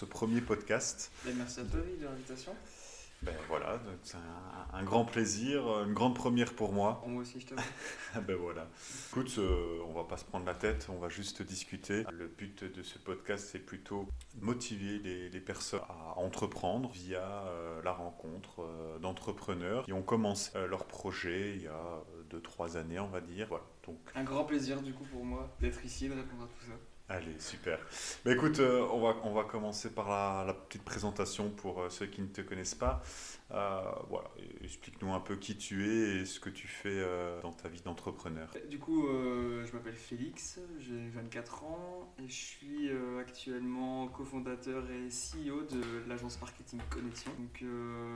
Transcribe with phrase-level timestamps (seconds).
[0.00, 1.12] ce premier podcast.
[1.28, 2.52] Et merci à toi de l'invitation.
[3.20, 4.16] Ben voilà, c'est
[4.72, 7.04] un, grand plaisir, une grande première pour moi.
[7.06, 7.54] Moi aussi, je te
[8.26, 8.66] ben voilà.
[9.10, 12.04] Écoute, euh, on va pas se prendre la tête, on va juste discuter.
[12.12, 14.08] Le but de ce podcast, c'est plutôt
[14.40, 20.86] motiver les, personnes à entreprendre via euh, la rencontre euh, d'entrepreneurs qui ont commencé leur
[20.86, 23.48] projet il y a 2-3 années, on va dire.
[23.50, 23.64] Voilà.
[23.86, 23.98] Donc...
[24.14, 26.72] Un grand plaisir du coup pour moi d'être ici et de répondre à tout ça.
[27.10, 27.80] Allez, super.
[28.24, 30.08] Mais écoute, euh, on, va, on va commencer par
[30.46, 33.02] la, petite présentation pour euh, ceux qui ne te connaissent pas.
[33.50, 34.30] Euh, voilà,
[34.62, 37.04] explique-nous un peu qui tu es et ce que tu fais
[37.42, 38.48] dans ta vie d'entrepreneur.
[38.68, 45.62] Du coup, je m'appelle Félix, j'ai 24 ans et je suis actuellement cofondateur et CEO
[45.62, 47.32] de l'agence marketing Connexion.
[47.32, 47.64] Donc,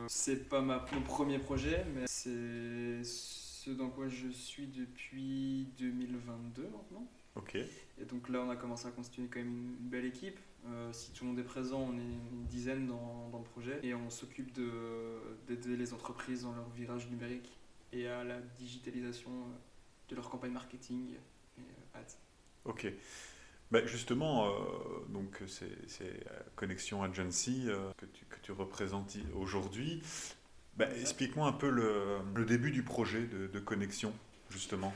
[0.07, 7.09] c'est pas mon premier projet, mais c'est ce dans quoi je suis depuis 2022 maintenant.
[7.37, 7.57] Ok.
[7.57, 10.39] Et donc là, on a commencé à constituer quand même une belle équipe.
[10.67, 13.81] Euh, si tout le monde est présent, on est une dizaine dans, dans le projet
[13.83, 17.59] et on s'occupe d'aider les entreprises dans leur virage numérique
[17.93, 19.59] et à la digitalisation euh,
[20.09, 21.11] de leur campagne marketing
[21.59, 22.17] et euh, ads.
[22.65, 22.87] Ok.
[23.71, 24.53] Bah justement,
[25.09, 26.25] donc c'est
[26.55, 30.01] Connexion Agency que, tu, que tu représentes aujourd'hui.
[30.77, 34.13] Bah, explique-moi un peu le, le, début du projet de, de Connexion,
[34.51, 34.95] justement.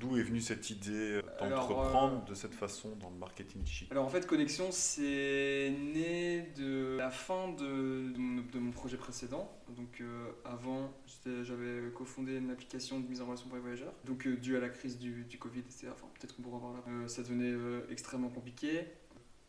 [0.00, 3.96] D'où est venue cette idée euh, d'entreprendre euh, de cette façon dans le marketing digital?
[3.96, 8.12] Alors en fait, Connexion, c'est né de la fin de,
[8.52, 9.50] de, mon projet précédent.
[9.70, 10.92] Donc euh, avant,
[11.24, 13.92] j'avais cofondé une application de mise en relation pour les voyageurs.
[14.04, 15.88] Donc dû à la crise du, du Covid, etc.
[15.92, 17.08] Enfin, peut-être qu'on pourra voir là.
[17.08, 17.54] ça devenait
[17.90, 18.84] extrêmement compliqué.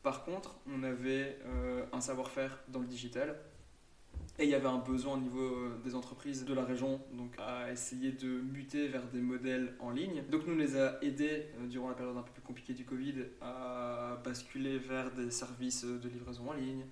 [0.04, 1.40] Par contre, on avait
[1.92, 3.36] un savoir-faire dans le digital
[4.40, 7.34] et il y avait un besoin au niveau euh, des entreprises de la région donc
[7.40, 10.24] à essayer de muter vers des modèles en ligne.
[10.30, 13.16] Donc nous les a aidés euh, durant la période un peu plus compliquée du Covid
[13.42, 16.86] à basculer vers des services de livraison en ligne,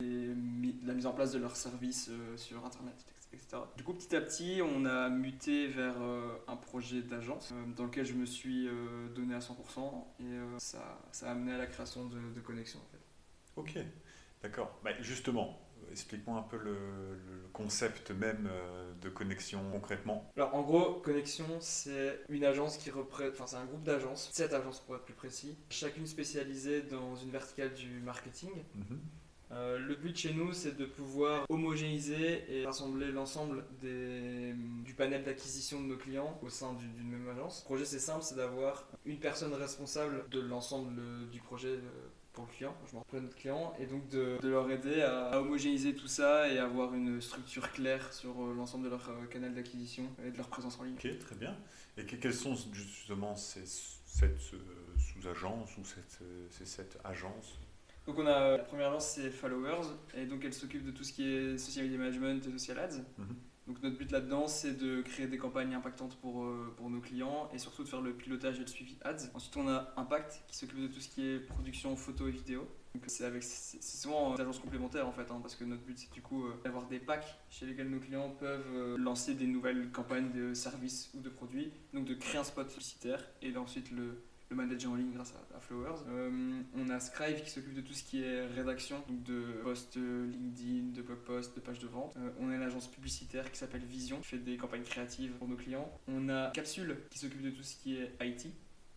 [0.00, 3.62] la mise en place de leurs services euh, sur Internet, etc.
[3.76, 5.96] Du coup, petit à petit, on a muté vers
[6.48, 8.68] un projet d'agence dans lequel je me suis
[9.14, 9.54] donné à 100%
[10.20, 10.24] et
[10.58, 12.80] ça, ça a amené à la création de, de Connexion.
[12.80, 13.00] En fait.
[13.78, 13.84] Ok,
[14.42, 14.80] d'accord.
[14.82, 15.60] Bah, justement,
[15.90, 16.74] explique-moi un peu le,
[17.52, 20.30] concept même euh, de connexion concrètement.
[20.36, 24.52] Alors en gros, connexion, c'est une agence qui représente, enfin c'est un groupe d'agences, sept
[24.52, 28.50] agences pour être plus précis, chacune spécialisée dans une verticale du marketing.
[28.74, 29.00] Mhm.
[29.52, 35.80] Euh, le but chez nous, c'est de pouvoir homogénéiser et rassembler l'ensemble du panel d'acquisition
[35.80, 37.62] de nos clients au sein d'une même agence.
[37.62, 41.00] Le projet, c'est simple, c'est d'avoir une personne responsable de l'ensemble
[41.32, 42.08] du projet euh,
[42.40, 45.40] pour le client, je m'en de notre client, et donc de, de, leur aider à,
[45.40, 49.54] homogénéiser tout ça et avoir une structure claire sur euh, l'ensemble de leur euh, canal
[49.54, 50.94] d'acquisition et de leur présence en ligne.
[50.94, 51.56] Ok, très bien.
[51.96, 54.58] Et quelles sont justement ces, cette euh,
[54.98, 56.20] sous-agence ou cette,
[56.50, 57.58] ces sept agences?
[58.06, 61.12] Donc on a la première agence c'est Followers et donc elle s'occupe de tout ce
[61.12, 62.98] qui est social media management et social ads.
[63.18, 63.36] Mhm.
[63.70, 67.48] Donc notre but là-dedans, c'est de créer des campagnes impactantes pour, euh, pour nos clients
[67.54, 69.30] et surtout de faire le pilotage et le suivi ads.
[69.32, 72.66] Ensuite, on a Impact qui s'occupe de tout ce qui est production photo et vidéo.
[73.06, 76.46] C'est souvent des agences complémentaires en fait, hein, parce que notre but c'est du coup
[76.46, 80.52] euh, d'avoir des packs chez lesquels nos clients peuvent euh, lancer des nouvelles campagnes de
[80.52, 84.92] services ou de produits, donc de créer un spot publicitaire et d'ensuite le le manager
[84.92, 86.04] en ligne grâce à, Flowers.
[86.08, 89.96] Euh, on a Scribe qui s'occupe de tout ce qui est rédaction, donc de posts
[89.96, 92.16] LinkedIn, de blog posts, de pages de vente.
[92.16, 95.48] Euh, on a une agence publicitaire qui s'appelle Vision, qui fait des campagnes créatives pour
[95.48, 95.90] nos clients.
[96.08, 98.48] On a Capsule qui s'occupe de tout ce qui est IT,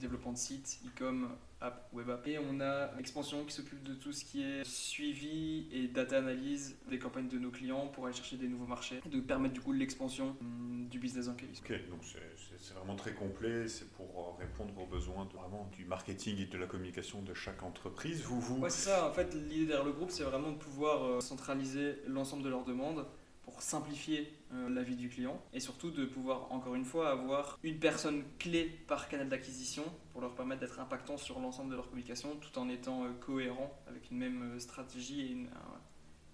[0.04, 1.30] développement de sites, e-com,
[1.62, 2.28] app, web app.
[2.28, 6.76] Et on a Expansion qui s'occupe de tout ce qui est suivi et data analyse
[6.90, 9.72] des campagnes de nos clients pour aller chercher des nouveaux marchés, de permettre du coup
[9.72, 14.78] l'expansion hum, du business en Ok, donc c'est vraiment très complet, c'est pour euh, répondre
[14.80, 18.22] aux besoins de, vraiment du marketing et de la communication de chaque entreprise.
[18.24, 18.60] Vous, vous...
[18.60, 19.08] Ouais, c'est ça.
[19.08, 22.66] En fait, l'idée derrière le groupe, c'est vraiment de pouvoir euh, centraliser l'ensemble de leurs
[22.66, 23.06] demandes
[23.44, 27.60] pour simplifier euh, la vie du client et surtout de pouvoir encore une fois avoir
[27.64, 31.90] une personne clé par canal d'acquisition pour leur permettre d'être impactant sur l'ensemble de leur
[31.90, 35.50] communication tout en étant euh, cohérent avec une même euh, stratégie et une,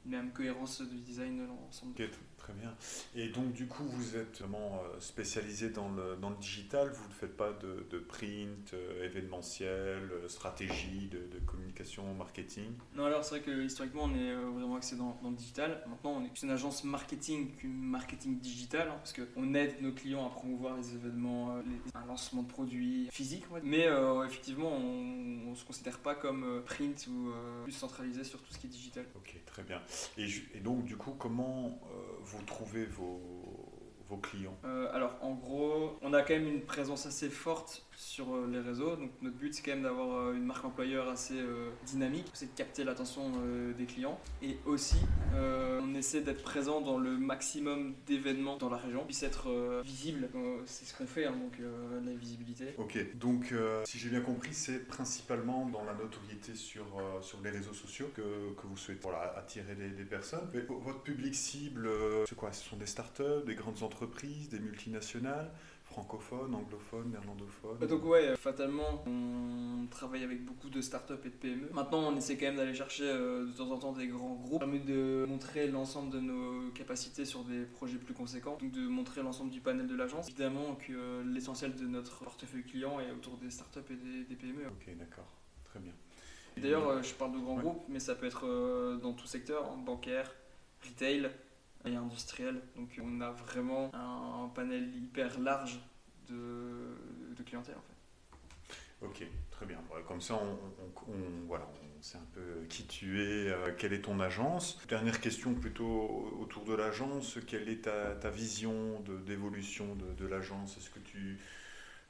[0.05, 1.93] même cohérence du design de l'ensemble.
[2.39, 2.73] Très bien.
[3.15, 7.07] Et donc, du coup, vous êtes vraiment euh, spécialisé dans le, dans le digital, vous
[7.07, 12.71] ne faites pas de, de print, euh, événementiel, euh, stratégie, de, de, communication, marketing?
[12.95, 15.83] Non, alors c'est vrai que historiquement, on est vraiment axé dans, dans, le digital.
[15.87, 20.25] Maintenant, on est une agence marketing qu'une marketing digital, hein, parce qu'on aide nos clients
[20.25, 21.57] à promouvoir les événements,
[21.93, 23.45] un lancement de produits physiques.
[23.63, 23.87] Mais
[24.25, 27.31] effectivement, on ne se considère pas comme print ou
[27.63, 29.05] plus centralisé sur tout ce qui est digital.
[29.15, 29.81] Ok, très bien.
[30.17, 31.79] Et, et, donc, du coup, comment
[32.29, 34.57] vous trouvez vos, clients?
[34.65, 38.59] Euh, Alors, en gros, on a quand même une présence assez forte sur euh, les
[38.59, 38.95] réseaux.
[38.95, 42.51] Donc notre but c'est quand même d'avoir euh, une marque employeur assez euh, dynamique, c'est
[42.53, 43.19] de capter l'attention
[43.77, 44.97] des clients et aussi
[45.33, 49.49] on essaie d'être présent dans le maximum d'événements dans la région, puisse être
[49.83, 50.29] visible.
[50.65, 51.59] c'est ce qu'on fait, hein, donc
[52.03, 52.73] la visibilité.
[52.77, 53.53] Ok, donc
[53.85, 56.85] si j'ai bien compris, c'est principalement dans la notoriété sur,
[57.21, 60.47] sur les réseaux sociaux que, que vous souhaitez voilà, attirer des, personnes.
[60.53, 61.89] Mais votre public cible,
[62.27, 62.51] c'est quoi?
[62.51, 65.51] Ce sont des startups, des grandes entreprises, des multinationales?
[65.89, 71.35] Francophone, anglophone, néerlandophone bah, Donc ouais, fatalement, on travaille avec beaucoup de startups et de
[71.35, 71.69] PME.
[71.73, 74.59] Maintenant, on essaie quand même d'aller chercher euh, de temps en temps des grands groupes,
[74.59, 79.23] permet de montrer l'ensemble de nos capacités sur des projets plus conséquents, donc de montrer
[79.23, 80.27] l'ensemble du panel de l'agence.
[80.27, 84.67] Évidemment que euh, l'essentiel de notre portefeuille client est autour des startups et des, PME.
[84.67, 85.33] Ok, d'accord,
[85.65, 85.93] très bien.
[86.57, 90.31] D'ailleurs, euh, je parle de grands groupes, mais ça peut être dans tout secteur, bancaire,
[90.85, 91.31] retail,
[91.85, 92.61] et industriel.
[92.75, 95.79] Donc on a vraiment un, panel hyper large
[96.27, 96.95] de,
[97.35, 99.05] de, clientèle en fait.
[99.05, 99.81] Ok, très bien.
[100.07, 101.07] Comme ça, on,
[101.47, 104.79] voilà, on sait un peu qui tu es, euh, quelle est ton agence.
[104.87, 107.37] Dernière question plutôt autour de l'agence.
[107.47, 110.77] Quelle est ta, vision d'évolution de, de l'agence?
[110.77, 111.39] Est-ce que tu,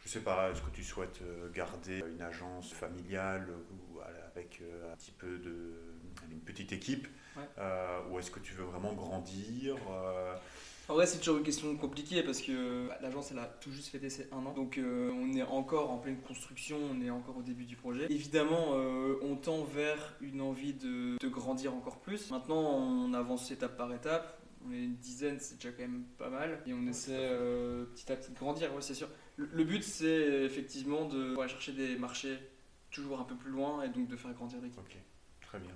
[0.04, 4.00] je sais pas, est-ce que tu souhaites euh, garder une agence familiale ou
[4.34, 5.74] avec euh, un petit peu de
[6.32, 7.08] une petite équipe?
[7.58, 10.36] Euh, Ou est-ce que tu veux vraiment grandir euh
[10.88, 13.90] En vrai, c'est toujours une question compliquée parce que bah, l'agence, elle a tout juste
[13.90, 14.54] fêté ses un an.
[14.54, 18.08] Donc, euh, on est encore en pleine construction, on est encore au début du projet.
[18.10, 18.72] Évidemment,
[19.22, 22.32] on tend vers une envie de, de, grandir encore plus.
[22.32, 24.36] Maintenant, on avance étape par étape.
[24.68, 26.62] On est une dizaine, c'est déjà quand même pas mal.
[26.66, 27.30] Et on essaie
[27.94, 29.08] petit à petit de grandir, ouais, c'est sûr.
[29.38, 32.38] Le, but, c'est effectivement de chercher des marchés
[32.92, 34.80] toujours un peu plus loin et donc de faire grandir l'équipe.
[34.80, 34.98] Ok,
[35.42, 35.74] très bien.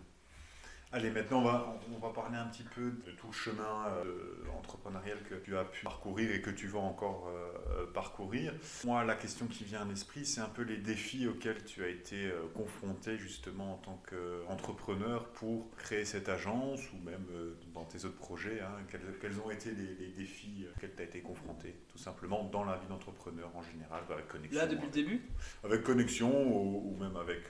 [0.96, 5.34] Allez, maintenant on va, parler un petit peu de tout le chemin euh, entrepreneurial que
[5.34, 8.54] tu as pu parcourir et que tu vas encore euh, parcourir.
[8.86, 11.88] Moi, la question qui vient à l'esprit, c'est un peu les défis auxquels tu as
[11.88, 17.26] été euh, confronté justement en tant qu'entrepreneur pour créer cette agence ou même
[17.74, 18.62] dans tes autres projets.
[18.62, 18.86] Hein.
[19.20, 22.88] quels, ont été les, défis auxquels tu as été confronté tout simplement dans la vie
[22.88, 25.22] d'entrepreneur en général, avec Connexion Là, depuis le début?
[25.64, 27.50] Avec Connexion ou, même avec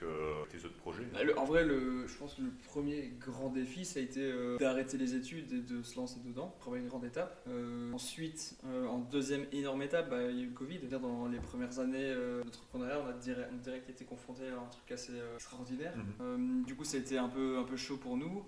[0.50, 1.04] tes autres projets.
[1.12, 4.56] Bah, en vrai, le, je pense que le premier grand défi, ça a été euh,
[4.58, 6.54] d'arrêter les études et de se lancer dedans.
[6.58, 7.42] Première grande étape.
[7.48, 10.78] Euh, ensuite, euh, en deuxième énorme étape, bah, il y a eu le Covid.
[10.88, 15.12] dans les premières années d'entrepreneuriat, on a direct, direct été confronté à un truc assez
[15.34, 15.94] extraordinaire.
[15.96, 16.64] Mhm.
[16.64, 18.44] du coup, ça a été un peu, un peu chaud pour nous.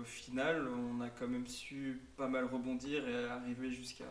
[0.00, 4.06] Au final, on a quand même su pas mal rebondir et arriver jusqu'à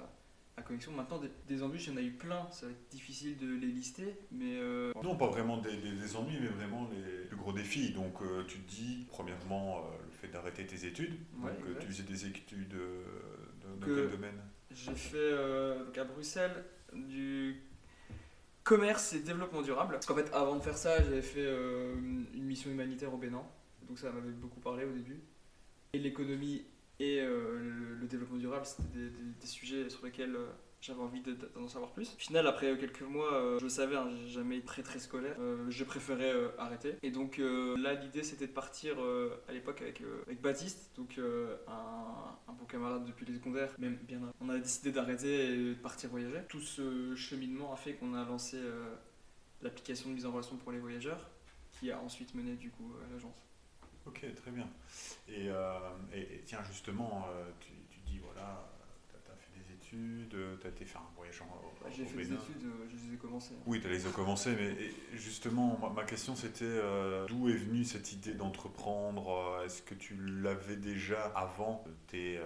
[0.63, 0.91] connexion.
[0.91, 2.47] Maintenant, des, embûches, il y en a eu plein.
[2.51, 4.57] Ça va être difficile de les lister, mais...
[4.57, 7.91] Euh, non, pas vraiment des, ennuis, mais vraiment les plus gros défis.
[7.91, 11.17] Donc, euh, tu te dis, premièrement, euh, le fait d'arrêter tes études.
[11.41, 14.41] donc, tu faisais des études de, quel domaine?
[14.71, 15.31] J'ai fait,
[15.85, 16.63] donc à Bruxelles,
[16.93, 17.55] du
[18.63, 19.93] commerce et développement durable.
[19.93, 21.47] Parce qu'en fait, avant de faire ça, j'avais fait
[22.33, 23.43] une mission humanitaire au Bénin.
[23.87, 25.19] Donc, ça m'avait beaucoup parlé au début.
[25.93, 26.63] Et l'économie
[26.99, 29.09] et euh, le, développement durable, c'était
[29.39, 30.47] des, sujets sur lesquels euh,
[30.81, 31.21] j'avais envie
[31.55, 32.13] d'en savoir plus.
[32.13, 35.37] Au final, après quelques mois, euh, je savais, hein, j'ai jamais été très très scolaire,
[35.69, 36.95] je préférais arrêter.
[37.03, 38.97] Et donc là, l'idée c'était de partir
[39.47, 41.19] à l'époque avec, avec Baptiste, donc
[41.67, 46.09] un, bon camarade depuis les secondaires, même bien On a décidé d'arrêter et de partir
[46.09, 46.41] voyager.
[46.49, 48.57] Tout ce cheminement a fait qu'on a lancé
[49.61, 51.29] l'application de mise en relation pour les voyageurs,
[51.71, 53.48] qui a ensuite mené du coup à l'agence.
[54.09, 54.67] Ok, très bien.
[55.27, 55.77] Et, euh,
[56.43, 58.67] tiens, justement, euh, tu, dis, voilà,
[59.07, 62.33] tu as, fait des études, tu as été faire un voyage au, J'ai fait des
[62.33, 63.53] études, euh, je les ai commencées.
[63.53, 63.63] Hein.
[63.67, 64.75] Oui, tu les as commencées, mais
[65.15, 66.79] justement, ma, question c'était
[67.27, 72.39] d'où est venue cette idée d'entreprendre Est-ce que tu l'avais déjà avant tes,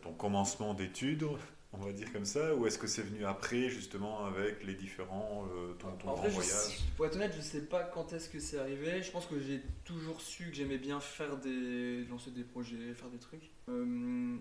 [0.00, 1.26] ton commencement d'études?
[1.72, 5.46] On va dire comme ça, ou est-ce que c'est venu après, justement, avec les différents,
[5.54, 8.58] euh, ton, ton grand voyage Pour être honnête, je sais pas quand est-ce que c'est
[8.58, 9.02] arrivé.
[9.02, 13.08] Je pense que j'ai toujours su que j'aimais bien faire des, lancer des projets, faire
[13.10, 13.50] des trucs.
[13.68, 13.84] Euh,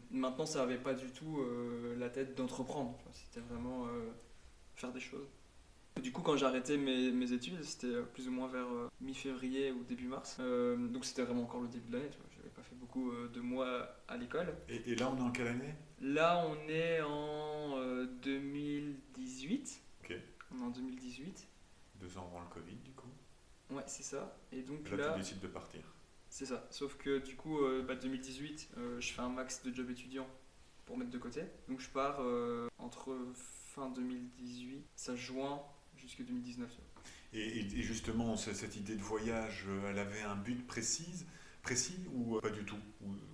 [0.09, 2.97] maintenant, ça n'avait pas du tout euh, la tête d'entreprendre.
[3.13, 3.85] C'était vraiment
[4.75, 5.27] faire des choses.
[6.01, 8.67] Du coup, quand j'ai arrêté mes, mes études, c'était plus ou moins vers
[9.01, 10.37] mi-février ou début mars.
[10.39, 12.09] donc c'était vraiment encore le début de l'année.
[12.79, 14.55] Beaucoup de mois à l'école.
[14.67, 15.75] Et, et là, on est en quelle année?
[16.01, 17.77] Là, on est en
[18.23, 19.81] 2018.
[20.03, 20.15] Ok.
[20.51, 21.47] On est en 2018.
[21.99, 23.09] Deux ans avant le Covid, du coup.
[23.69, 24.35] Ouais, c'est ça.
[24.51, 25.81] Et donc là, là tu décides de partir.
[26.29, 26.65] C'est ça.
[26.69, 30.27] Sauf que du coup, 2018, euh, bah, euh, je fais un max de job étudiant
[30.85, 31.41] pour mettre de côté.
[31.67, 35.61] Donc je pars euh, entre fin 2018, ça juin,
[35.97, 36.69] jusqu'à 2019.
[37.31, 41.25] Et, et, justement, cette idée de voyage, elle avait un but précis,
[41.61, 42.77] précis ou pas du tout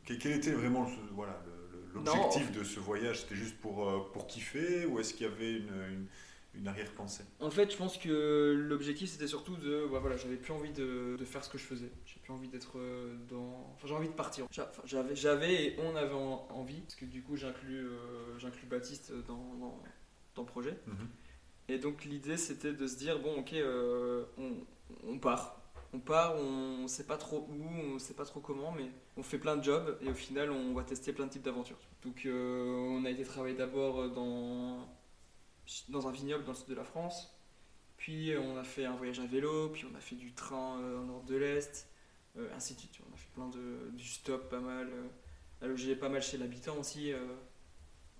[0.05, 1.41] Quel était vraiment voilà,
[1.96, 5.53] L'objectif de ce voyage, c'était juste pour, euh, pour kiffer Ou est-ce qu'il y avait
[5.53, 6.08] une,
[6.53, 7.24] une arrière-pensée?
[7.39, 9.88] En fait, je pense que l'objectif c'était surtout de.
[9.91, 11.89] Bah, voilà, j'avais plus envie de, de, faire ce que je faisais.
[12.05, 13.72] J'ai plus envie d'être euh, dans.
[13.74, 14.46] Enfin, j'ai envie de partir.
[14.86, 19.55] J'avais, j'avais et on avait envie, parce que du coup, j'inclus, euh, j'inclus Baptiste dans,
[19.55, 19.82] dans,
[20.36, 20.77] dans le projet.
[20.88, 21.08] Mhm.
[21.67, 24.51] Et donc, l'idée c'était de se dire bon, ok, euh, on,
[25.08, 25.62] on part.
[25.95, 29.37] On part, on sait pas trop où, on sait pas trop comment, mais on fait
[29.37, 31.79] plein de jobs et au final, on va tester plein de types d'aventures.
[32.03, 34.85] Donc, on a été travailler d'abord dans
[35.89, 37.35] dans un vignoble dans le sud de la France.
[37.97, 40.79] Puis euh, on a fait un voyage à vélo, puis on a fait du train
[40.79, 41.87] euh, en nord de l'Est,
[42.37, 42.99] euh, ainsi de suite.
[43.09, 43.89] On a fait plein de.
[43.93, 44.89] du stop pas mal.
[44.89, 47.11] Euh, logé pas mal chez l'habitant aussi,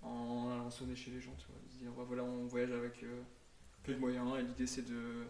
[0.02, 1.34] en allant sonner chez les gens.
[1.38, 3.04] Tu vois, se dire voilà, on voyage avec
[3.84, 5.26] peu de moyens et l'idée c'est de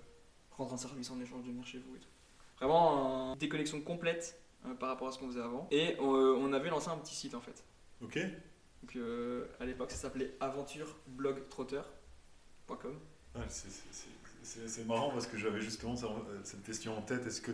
[0.52, 2.08] rendre un service en échange de venir chez vous et tout.
[2.58, 4.40] Vraiment une déconnexion complète
[4.80, 5.68] par rapport à ce qu'on faisait avant.
[5.70, 7.64] Et on avait lancé un petit site en fait.
[8.02, 8.18] Ok.
[8.82, 8.98] Donc
[9.60, 11.82] à l'époque ça s'appelait Aventure Blog Trotter.
[14.42, 15.94] c'est marrant parce que j'avais justement
[16.44, 17.26] cette question en tête.
[17.26, 17.52] Est-ce que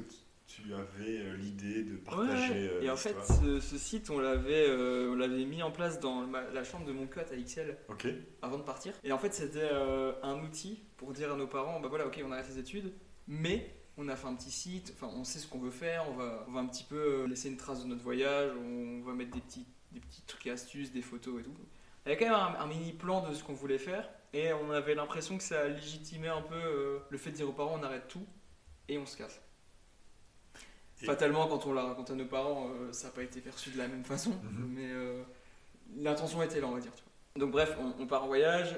[0.52, 5.14] tu avais euh, l'idée de partager Et en fait, ce, site, on l'avait euh, on
[5.14, 7.76] l'avait mis en place dans la chambre de mon cote à XL
[8.42, 8.92] avant de partir.
[9.04, 12.22] Et en fait, c'était euh, un outil pour dire à nos parents bah voilà, ok,
[12.26, 12.92] on arrête les études,
[13.26, 16.14] mais on a fait un petit site, enfin, on sait ce qu'on veut faire, on
[16.14, 19.32] va, on va un petit peu laisser une trace de notre voyage, on va mettre
[19.32, 21.54] des petits, des petits trucs et astuces, des photos et tout.
[22.04, 24.08] Il y avait quand même un mini plan de ce qu'on voulait faire.
[24.32, 27.52] Et on avait l'impression que ça légitimait un peu euh, le fait de dire aux
[27.52, 28.26] parents on arrête tout
[28.88, 29.40] et on se casse.
[30.96, 33.78] Fatalement, quand on l'a raconté à nos parents, euh, ça n'a pas été perçu de
[33.78, 34.68] la même façon, mhm.
[34.72, 35.22] mais euh,
[35.96, 36.92] l'intention était là, on va dire.
[37.36, 38.76] Donc bref, on, part en voyage,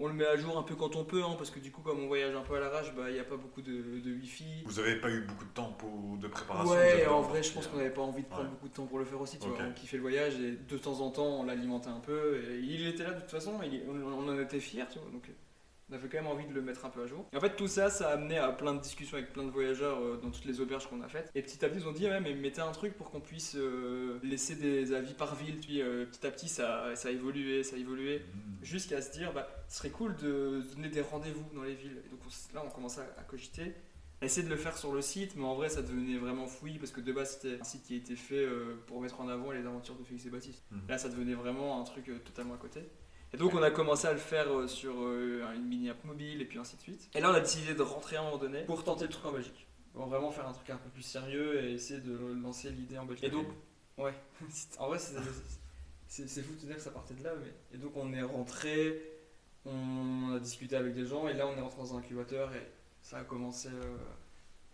[0.00, 1.82] on le met à jour un peu quand on peut, hein, parce que du coup,
[1.82, 4.12] comme on voyage un peu à l'arrache, bah, il n'y a pas beaucoup de, de
[4.12, 4.64] Wi-Fi.
[4.64, 7.66] Vous n'avez pas eu beaucoup de temps pour, de préparation Ouais, en vrai, je pense
[7.66, 9.38] qu'on n'avait pas envie de prendre beaucoup de temps pour le faire aussi.
[9.38, 12.40] Tu vois, on kiffait le voyage et de temps en temps, on l'alimentait un peu.
[12.50, 15.10] Et il était là de toute façon, on, en était fiers, tu vois.
[15.12, 15.30] Donc,
[15.90, 17.26] on avait quand même envie de le mettre un peu à jour.
[17.32, 19.50] Et en fait, tout ça, ça a amené à plein de discussions avec plein de
[19.50, 21.30] voyageurs euh, dans toutes les auberges qu'on a faites.
[21.34, 23.56] Et petit à petit, ils ont dit, ouais, mais mettez un truc pour qu'on puisse
[23.56, 25.58] euh, laisser des avis par ville.
[25.58, 28.64] Puis euh, petit à petit, ça, ça a évolué, ça a évolué, mmh.
[28.64, 32.02] jusqu'à se dire, bah, ce serait cool de donner des rendez-vous dans les villes.
[32.06, 32.20] Et donc
[32.54, 33.74] là, on commence à, à cogiter
[34.22, 36.92] essayer de le faire sur le site, mais en vrai ça devenait vraiment fouillis parce
[36.92, 38.46] que de base c'était un site qui a été fait
[38.86, 40.62] pour mettre en avant les aventures de Félix et Baptiste.
[40.70, 40.76] Mmh.
[40.90, 42.82] Là ça devenait vraiment un truc totalement à côté.
[43.32, 46.44] Et donc on a commencé à le faire euh, sur euh, une mini-app mobile et
[46.44, 47.08] puis ainsi de suite.
[47.14, 49.24] Et là on a décidé de rentrer à un moment donné pour tenter le truc
[49.24, 49.66] en Belgique.
[49.92, 53.04] Pour vraiment faire un truc un peu plus sérieux et essayer de lancer l'idée en
[53.04, 53.24] Belgique.
[53.24, 53.46] Et donc,
[53.98, 54.14] ouais,
[54.78, 54.98] en vrai
[56.08, 57.30] c'est fou de te dire que ça partait de là.
[57.40, 57.52] Mais...
[57.76, 59.00] Et donc on est rentré,
[59.64, 62.66] on a discuté avec des gens et là on est rentré dans un incubateur et
[63.02, 63.96] ça a commencé euh,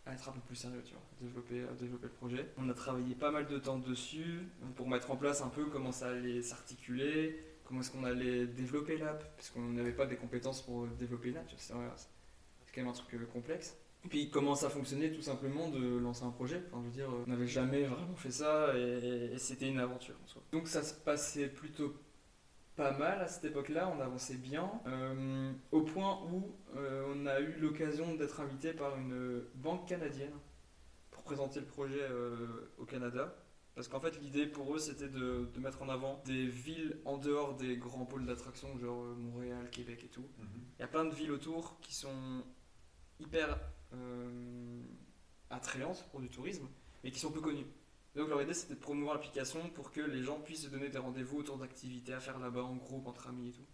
[0.06, 2.46] à être un peu plus sérieux, tu vois, à développer, à développer le projet.
[2.56, 5.92] On a travaillé pas mal de temps dessus pour mettre en place un peu comment
[5.92, 10.62] ça allait s'articuler, comment est-ce qu'on allait développer l'app, parce qu'on n'avait pas des compétences
[10.62, 11.80] pour développer l'app, c'est quand
[12.76, 13.76] même un truc euh, complexe.
[14.04, 16.62] Et puis comment ça fonctionnait tout simplement de lancer un projet.
[16.72, 20.42] Je veux dire, on n'avait jamais vraiment fait ça et, c'était une aventure en soi.
[20.52, 21.94] Donc ça se passait plutôt
[22.76, 27.40] pas mal à cette époque-là, on avançait bien, euh, au point où euh, on a
[27.40, 30.34] eu l'occasion d'être invité par une banque canadienne
[31.10, 32.06] pour présenter le projet
[32.78, 33.34] au Canada.
[33.76, 37.54] Parce qu'en fait, l'idée pour eux, c'était de, mettre en avant des villes en dehors
[37.54, 40.24] des grands pôles d'attraction, genre euh, Montréal, Québec et tout.
[40.38, 40.48] Mhm.
[40.78, 42.42] Il y a plein de villes autour qui sont
[43.20, 43.60] hyper
[43.92, 44.80] euh,
[45.50, 46.66] attrayantes pour du tourisme,
[47.04, 47.66] mais qui sont peu connues.
[48.14, 50.98] donc leur idée, c'était de promouvoir l'application pour que les gens puissent se donner des
[50.98, 53.66] rendez-vous autour d'activités à faire là-bas, en groupe, entre amis et tout.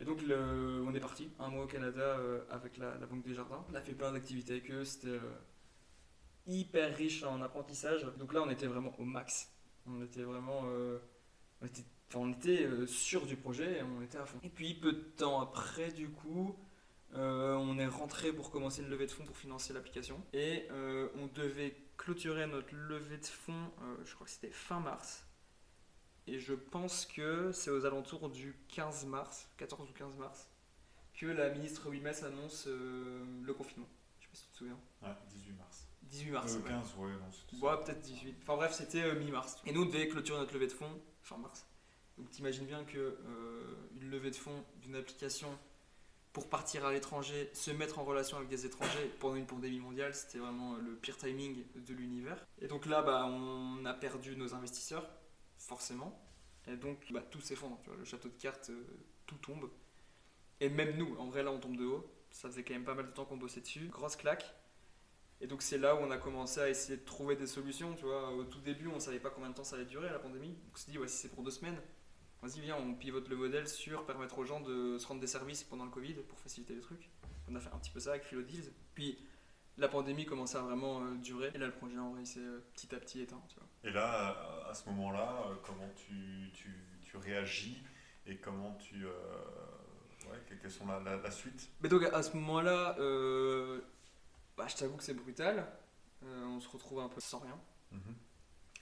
[0.00, 3.64] Et donc on est parti, un mois au Canada euh, avec la, Banque des Jardins.
[3.70, 5.20] On a fait plein d'activités avec eux, c'était
[6.48, 8.04] hyper riche en apprentissage.
[8.18, 9.52] Donc là, on était vraiment au max.
[9.86, 10.62] On était vraiment.
[10.66, 10.98] Euh,
[12.14, 14.40] on était, euh, sûr du projet et on était à fond.
[14.42, 16.56] Et puis, peu de temps après, du coup,
[17.14, 20.20] euh, on est rentré pour commencer une levée de fonds pour financer l'application.
[20.32, 23.70] Et on devait clôturer notre levée de fonds,
[24.04, 25.26] je crois que c'était fin mars.
[26.26, 30.48] Et je pense que c'est aux alentours du 15 mars, 14 ou 15 mars,
[31.14, 33.88] que la ministre Wimès annonce le confinement.
[34.20, 34.78] Je sais pas si tu te souviens.
[35.02, 35.87] Ouais, 18 mars.
[36.10, 36.58] 18 mars.
[36.66, 38.36] 15, euh, ouais, non, Ouais, peut-être 18.
[38.42, 39.56] Enfin bref, c'était euh, mi-mars.
[39.66, 41.66] Et nous, on devait clôturer notre levée de fonds fin mars.
[42.16, 45.48] Donc t'imagines bien que euh, une levée de fonds d'une application
[46.32, 50.14] pour partir à l'étranger, se mettre en relation avec des étrangers pendant une pandémie mondiale,
[50.14, 52.44] c'était vraiment le pire timing de l'univers.
[52.60, 55.08] Et donc là, bah, on a perdu nos investisseurs,
[55.56, 56.20] forcément.
[56.66, 57.78] Et donc bah, tout s'effondre.
[57.98, 58.70] Le château de cartes,
[59.26, 59.70] tout tombe.
[60.60, 62.06] Et même nous, en vrai, là, on tombe de haut.
[62.30, 63.88] Ça faisait quand même pas mal de temps qu'on bossait dessus.
[63.88, 64.54] Grosse claque.
[65.40, 67.94] Et donc c'est là où on a commencé à essayer de trouver des solutions.
[67.94, 70.18] Tu vois, au tout début, on savait pas combien de temps ça allait durer la
[70.18, 70.48] pandémie.
[70.48, 71.80] Donc on s'est dit, ouais, si c'est pour deux semaines,
[72.42, 75.62] vas-y, viens, on pivote le modèle sur permettre aux gens de se rendre des services
[75.64, 77.08] pendant le Covid pour faciliter les trucs.
[77.50, 78.72] On a fait un petit peu ça avec Philo Deals.
[78.94, 79.18] Puis
[79.78, 81.50] la pandémie commençait à vraiment euh, durer.
[81.54, 83.40] Et là, le projet, en vrai, il s'est euh, petit à petit éteint.
[83.48, 83.68] Tu vois.
[83.84, 84.36] Et là,
[84.68, 86.68] à ce moment-là, euh, comment tu, tu,
[87.02, 87.80] tu, réagis
[88.26, 89.04] et comment tu.
[89.06, 91.70] ouais, quelles sont la, la, suite?
[91.80, 92.96] Mais donc, à ce moment-là,
[94.58, 95.66] bah, je t'avoue que c'est brutal.
[96.22, 97.58] on se retrouve un peu sans rien.
[97.92, 98.14] Mhm.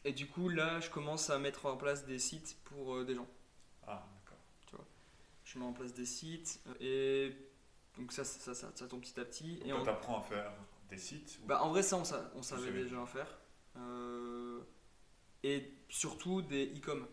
[0.05, 3.29] Et du coup, là, je commence à mettre en place des sites pour des gens.
[3.87, 4.39] Ah, d'accord.
[4.67, 4.85] Tu vois.
[5.45, 7.33] Je mets en place des sites et
[7.99, 9.57] donc ça, ça, ça, ça tombe petit à petit.
[9.57, 10.53] Donc et on t'apprend à faire
[10.91, 13.39] des sites bah, En vrai, ça, on, savait déjà en faire.
[13.77, 14.61] Euh,
[15.43, 17.07] et surtout des e-com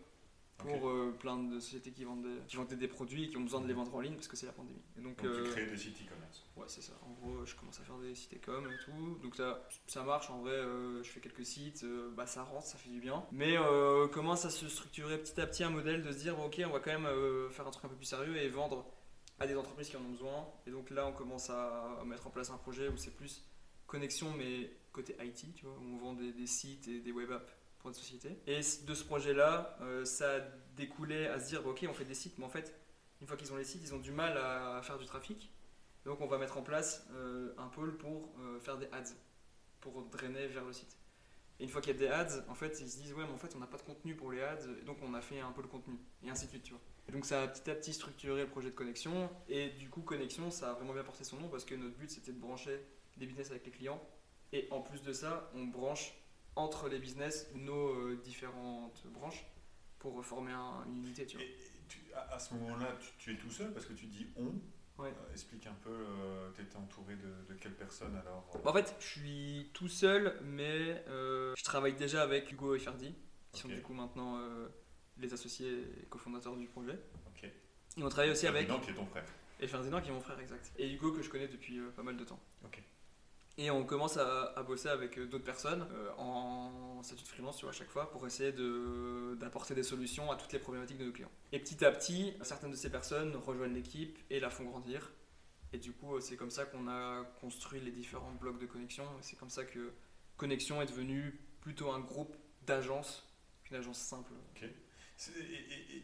[0.58, 3.42] pour euh, plein de sociétés qui vendent, des, qui vendaient des produits et qui ont
[3.42, 3.80] besoin de les mhm.
[3.80, 4.82] vendre en ligne parce que c'est la pandémie.
[4.98, 6.92] Et donc, tu euh, crées des sites e-commerce Ouais, c'est ça.
[7.02, 9.18] En gros, je commence à faire des sites e-com et tout.
[9.22, 10.30] Donc ça, ça marche.
[10.30, 10.56] En vrai,
[11.02, 11.84] je fais quelques sites,
[12.16, 13.24] bah, ça rentre, ça fait du bien.
[13.32, 13.56] Mais
[14.12, 16.80] commence à se structurer petit à petit un modèle de se dire, ok, on va
[16.80, 18.86] quand même faire un truc un peu plus sérieux et vendre
[19.40, 20.46] à des entreprises qui en ont besoin.
[20.66, 23.44] Et donc là, on commence à mettre en place un projet où c'est plus
[23.86, 27.52] connexion, mais côté IT, tu vois, où on vend des, sites et des web apps
[27.84, 28.38] pour des sociétés.
[28.46, 30.40] Et de ce projet-là, euh, ça a
[30.74, 32.74] découlé à se dire, ok, on fait des sites, mais en fait,
[33.20, 35.52] une fois qu'ils ont les sites, ils ont du mal à faire du trafic.
[36.06, 39.12] Donc on va mettre en place euh, un pôle pour euh, faire des ads,
[39.80, 40.96] pour drainer vers le site.
[41.60, 43.34] Et une fois qu'il y a des ads, en fait, ils se disent, ouais, mais
[43.34, 45.52] en fait, on n'a pas de contenu pour les ads, donc on a fait un
[45.52, 46.80] pôle contenu, et ainsi de suite, tu vois.
[47.06, 50.00] Et donc ça a petit à petit structuré le projet de connexion, et du coup,
[50.00, 52.80] connexion, ça a vraiment bien porté son nom, parce que notre but, c'était de brancher
[53.18, 54.02] des business avec les clients.
[54.52, 56.14] Et en plus de ça, on branche
[56.56, 59.44] entre les business nos euh, différentes branches
[59.98, 60.52] pour former
[60.86, 61.26] une unité.
[61.26, 61.46] Tu vois.
[61.46, 61.56] Et,
[62.14, 64.52] à, ce moment-là, tu, es tout seul parce que tu dis on.
[64.96, 65.08] Ouais.
[65.08, 68.94] Euh, explique un peu, euh, tu étais entouré de, de quelles personnes alors En fait,
[69.00, 73.12] je suis tout seul, mais je travaille déjà avec Hugo et Ferdi,
[73.52, 74.40] qui sont du coup maintenant
[75.18, 76.98] les associés et cofondateurs du projet.
[77.28, 77.44] Ok.
[77.44, 78.68] Et on travaille aussi avec.
[78.68, 79.26] Ferdinand qui est ton frère.
[79.60, 80.72] Et Ferdinand qui est mon frère, exact.
[80.78, 82.40] Et Hugo que je connais depuis pas mal de temps.
[82.64, 82.80] Ok.
[83.56, 87.62] Et on commence à, bosser avec euh, d'autres personnes euh, en statut de freelance tu
[87.62, 88.52] vois, à chaque fois pour essayer
[89.38, 91.30] d'apporter des solutions à toutes les problématiques de nos clients.
[91.52, 95.12] Et petit à petit, certaines de ces personnes rejoignent l'équipe et la font grandir.
[95.72, 99.04] Et du coup, c'est comme ça qu'on a construit les différents blocs de connexion.
[99.20, 99.92] C'est comme ça que
[100.36, 102.36] Connexion est devenu plutôt un groupe
[102.66, 103.26] d'agences
[103.62, 104.32] qu'une agence simple.
[104.54, 104.68] Ok.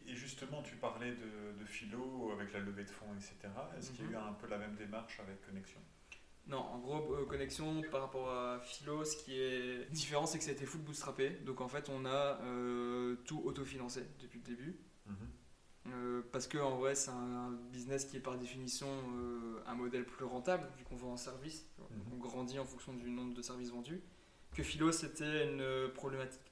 [0.06, 3.36] Et, justement, tu parlais de, philo avec la levée de fonds, etc.
[3.76, 4.28] Est-ce qu'il y a eu mhm.
[4.28, 5.80] un peu la même démarche avec Connexion?
[6.50, 10.44] Non, en gros, euh, connexion par rapport à Philo, ce qui est différent, c'est que
[10.44, 11.30] ça a été full bootstrappé.
[11.46, 14.76] Donc en fait, on a euh, tout autofinancé depuis le début.
[15.06, 15.14] Mhm.
[15.86, 18.88] Euh, parce que en vrai, c'est un business qui est par définition
[19.64, 21.66] un modèle plus rentable, vu qu'on vend un service.
[21.78, 22.14] Mhm.
[22.14, 24.02] On grandit en fonction du nombre de services vendus.
[24.52, 26.42] Que Philo, c'était une problématique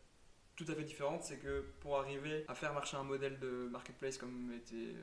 [0.55, 1.25] tout à fait différente.
[1.25, 4.95] C'est que pour arriver à faire marcher un modèle de marketplace comme était.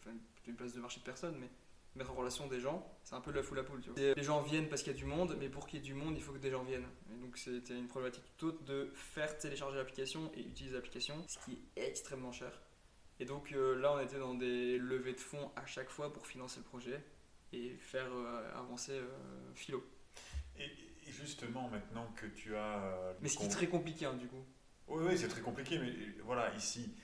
[0.00, 1.50] enfin, une place de marché de personnes, mais
[1.94, 2.86] mettre en relation des gens.
[3.02, 4.14] C'est un peu de la foule à poule, tu vois.
[4.14, 5.94] Les gens viennent parce qu'il y a du monde, mais pour qu'il y ait du
[5.94, 6.86] monde, il faut que des gens viennent.
[7.12, 11.58] Et donc c'était une problématique toute de faire télécharger l'application et utiliser l'application, ce qui
[11.76, 12.60] est extrêmement cher.
[13.20, 16.26] Et donc euh, là, on était dans des levées de fonds à chaque fois pour
[16.26, 17.04] financer le projet
[17.52, 19.08] et faire euh, avancer euh,
[19.54, 19.84] Philo.
[20.56, 20.70] Et,
[21.06, 23.16] justement, maintenant que tu as...
[23.22, 24.44] mais ce qui est très compliqué, hein, du coup.
[24.88, 25.90] Oui, oui, c'est très compliqué, mais
[26.22, 26.94] voilà, ici,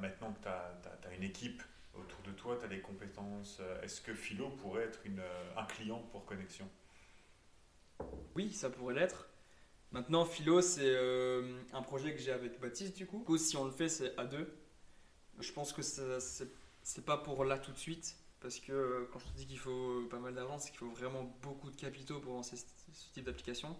[0.00, 1.62] maintenant que tu as, as, une équipe
[1.98, 3.58] autour de toi, tu as les compétences.
[3.60, 6.68] Euh, est-ce que Philo pourrait être euh, un client pour Connexion?
[8.34, 9.28] Oui, ça pourrait l'être.
[9.92, 13.18] Maintenant, Philo, c'est euh, un projet que j'ai avec Baptiste, du coup.
[13.18, 14.52] Du coup, si on le fait, c'est à deux.
[15.38, 18.16] Je pense que c'est pas pour là tout de suite.
[18.40, 21.24] Parce que quand je te dis qu'il faut pas mal d'argent, c'est qu'il faut vraiment
[21.42, 22.64] beaucoup de capitaux pour lancer ce,
[23.12, 23.76] type d'application.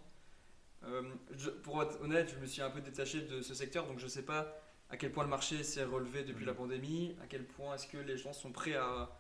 [1.63, 4.25] pour être honnête, je me suis un peu détaché de ce secteur, donc je sais
[4.25, 7.87] pas à quel point le marché s'est relevé depuis la pandémie, à quel point est-ce
[7.87, 9.11] que les gens sont prêts à,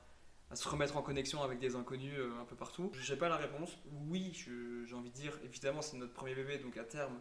[0.55, 2.90] se remettre en connexion avec des inconnus euh, un peu partout?
[2.94, 3.76] Je n'ai pas la réponse.
[4.09, 7.20] Oui, j'ai envie de dire, évidemment, c'est notre premier bébé, donc à terme,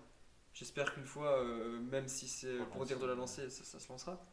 [0.53, 4.23] j'espère qu'une fois, euh, même si c'est pour dire de la lancer, ça, se lancera.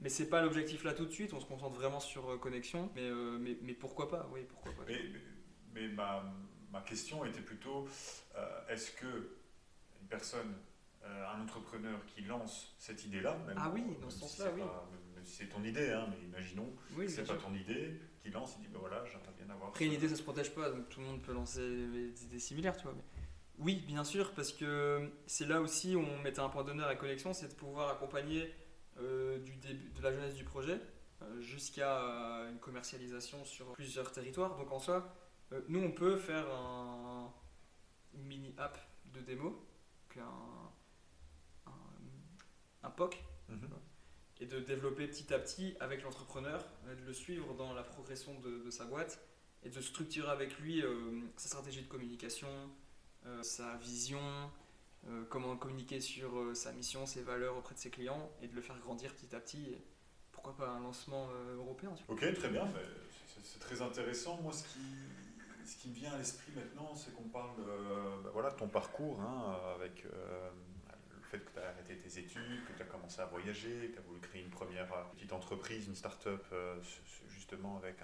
[0.00, 2.90] Mais c'est pas l'objectif là tout de suite, on se concentre vraiment sur euh, connexion,
[2.94, 4.82] mais, mais, mais, pourquoi pas, oui, pourquoi pas.
[4.86, 5.00] Mais,
[5.72, 6.22] mais ma,
[6.70, 7.88] ma, question était plutôt,
[8.68, 9.38] est-ce que
[10.02, 10.54] une personne
[11.06, 14.62] un entrepreneur qui lance cette idée-là, même, ah oui, dans ce sens-là, oui.
[15.24, 18.68] C'est ton idée, hein, mais imaginons oui, c'est pas ton idée, qui lance, il dit
[18.72, 19.70] ben voilà, j'aimerais bien avoir.
[19.70, 22.38] Après, une idée, ça se protège pas, donc tout le monde peut lancer des idées
[22.38, 22.94] similaires, tu vois.
[22.94, 23.02] Mais...
[23.58, 26.90] Oui, bien sûr, parce que c'est là aussi où on mettait un point d'honneur à
[26.90, 28.54] la collection, c'est de pouvoir accompagner
[28.98, 30.80] euh, du début, de la jeunesse du projet
[31.22, 31.98] euh, jusqu'à
[32.50, 34.56] une commercialisation sur plusieurs territoires.
[34.56, 35.12] Donc en soi,
[35.68, 37.32] nous on peut faire un,
[38.14, 39.66] une mini app de démo,
[40.10, 40.72] qu'un un
[42.90, 43.68] POC, mhm.
[44.40, 48.70] et de développer petit à petit avec l'entrepreneur, de le suivre dans la progression de,
[48.70, 49.20] sa boîte
[49.62, 50.82] et de structurer avec lui
[51.36, 52.48] sa stratégie de communication,
[53.42, 54.20] sa vision,
[55.28, 58.78] comment communiquer sur sa mission, ses valeurs auprès de ses clients et de le faire
[58.78, 59.74] grandir petit à petit.
[60.32, 62.68] pourquoi pas un lancement européen Ok, très bien,
[63.42, 64.38] c'est très intéressant.
[64.42, 64.78] Moi, ce qui,
[65.64, 67.56] ce qui me vient à l'esprit maintenant, c'est qu'on parle
[68.22, 70.04] bah voilà, de ton parcours hein, avec
[71.36, 73.98] fait que tu as arrêté tes études, que tu as commencé à voyager, que tu
[73.98, 76.76] as voulu créer une première euh, petite entreprise, une start-up, euh,
[77.28, 77.96] justement avec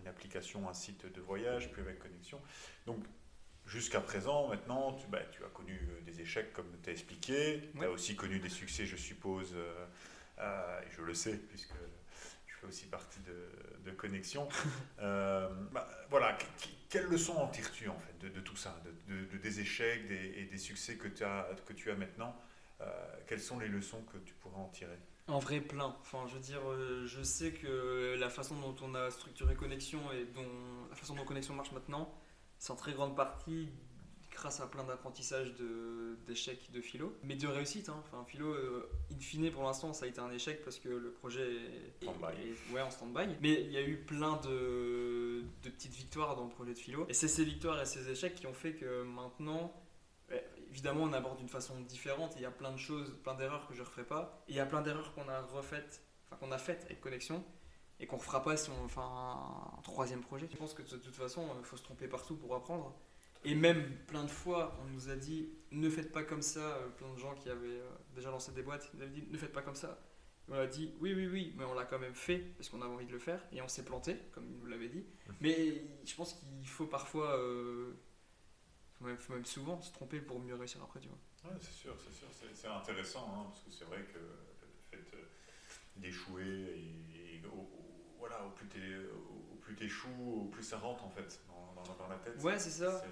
[0.00, 2.40] une application, un site de voyage, puis avec connexion.
[2.86, 3.04] Donc,
[3.66, 7.70] jusqu'à présent, maintenant, tu, bah, tu, as connu euh, des échecs comme tu as expliqué,
[7.74, 11.74] tu as aussi connu des succès, je suppose, et je le sais, puisque
[12.46, 14.48] je fais aussi partie de, de Connexion.
[14.98, 16.36] bah, voilà,
[16.88, 20.96] quelles leçons en tires-tu en fait de, tout ça, de, des échecs et des succès
[20.96, 22.49] que, as, que tu as maintenant euh,
[23.26, 24.98] quelles sont les leçons que tu pourrais en tirer
[25.30, 25.94] en vrai, plein.
[26.00, 30.00] Enfin, je veux dire, euh, je sais que la façon dont on a structuré Connexion
[30.12, 30.48] et dont
[30.88, 32.12] la façon dont Connexion marche maintenant,
[32.58, 33.68] c'est en très grande partie
[34.32, 35.54] grâce à plein d'apprentissages
[36.26, 37.88] d'échecs de, philo, mais de réussite.
[37.90, 38.02] Hein.
[38.06, 41.12] Enfin, philo, euh, in fine, pour l'instant, ça a été un échec parce que le
[41.12, 41.46] projet
[42.02, 43.28] est, ouais, en stand-by.
[43.40, 47.06] Mais il y a eu plein de, de petites victoires dans le projet de philo.
[47.08, 49.72] Et c'est ces victoires et ces échecs qui ont fait que maintenant,
[50.70, 52.34] évidemment, on aborde d'une façon différente.
[52.36, 54.42] Il y a plein de choses, plein d'erreurs que je ne referai pas.
[54.48, 57.44] Et il y a plein d'erreurs qu'on a refaites, enfin qu'on a faites avec Connexion
[57.98, 60.48] et qu'on ne refera pas si on fait un, troisième projet.
[60.50, 62.98] Je pense que de toute façon, il faut se tromper partout pour apprendre.
[63.44, 66.60] Et même plein de fois, on nous a dit ne faites pas comme ça.
[66.60, 69.38] Euh, plein de gens qui avaient euh, déjà lancé des boîtes nous avaient dit ne
[69.38, 69.98] faites pas comme ça.
[70.48, 72.92] on a dit oui, oui, oui, mais on l'a quand même fait parce qu'on avait
[72.92, 75.04] envie de le faire et on s'est planté, comme il nous l'avait dit.
[75.40, 77.94] Mais je pense qu'il faut parfois euh,
[79.08, 81.50] il faut même souvent se tromper pour mieux réussir après, tu vois.
[81.50, 82.28] Ouais, c'est sûr, c'est sûr.
[82.54, 85.16] C'est intéressant, hein, parce que c'est vrai que le fait
[85.96, 87.42] d'échouer, et,
[88.18, 92.42] voilà, au plus tu échoues, au plus ça rentre, en fait, dans, la tête.
[92.42, 93.02] Ouais, c'est ça.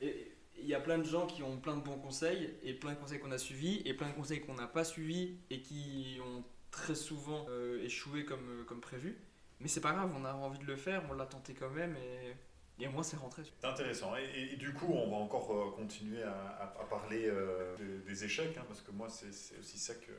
[0.00, 2.92] Et il y a plein de gens qui ont plein de bons conseils, et plein
[2.92, 6.18] de conseils qu'on a suivis, et plein de conseils qu'on n'a pas suivis, et qui
[6.24, 9.16] ont très souvent euh, échoué comme, comme prévu.
[9.60, 11.96] Mais c'est pas grave, on a envie de le faire, on l'a tenté quand même,
[11.96, 12.34] et
[12.78, 13.42] et moi, c'est rentré.
[13.58, 14.14] C'est intéressant.
[14.16, 17.74] Et, du coup, on va encore euh, continuer à, parler euh,
[18.06, 20.12] des échecs, hein, parce que moi, c'est aussi ça que,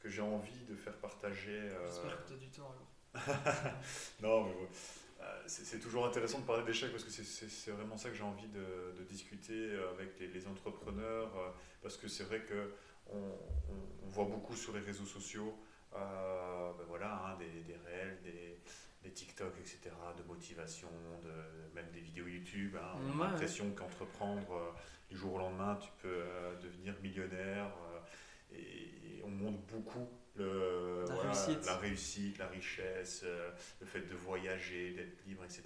[0.00, 1.58] que j'ai envie de faire partager.
[1.58, 2.90] Euh, J'espère que tu as du temps alors.
[4.22, 4.54] non, mais
[5.46, 9.04] c'est toujours intéressant de parler d'échecs parce que c'est vraiment ça que j'ai envie de,
[9.04, 11.30] discuter avec les, entrepreneurs,
[11.80, 12.72] parce que c'est vrai que
[13.06, 13.38] on,
[14.08, 15.56] voit beaucoup sur les réseaux sociaux
[15.92, 18.58] ben voilà, hein, des, des réels, des
[19.04, 19.78] des TikTok, etc.,
[20.16, 20.88] de motivation,
[21.22, 22.76] de, même des vidéos YouTube.
[22.76, 22.98] Hein.
[23.14, 24.70] On a l'impression qu'entreprendre euh,
[25.10, 27.66] du jour au lendemain, tu peux euh, devenir millionnaire.
[27.66, 31.64] Euh, et, on montre beaucoup le, la, réussite.
[31.64, 32.38] la, réussite.
[32.38, 33.24] la richesse,
[33.80, 35.62] le fait de voyager, d'être libre, etc.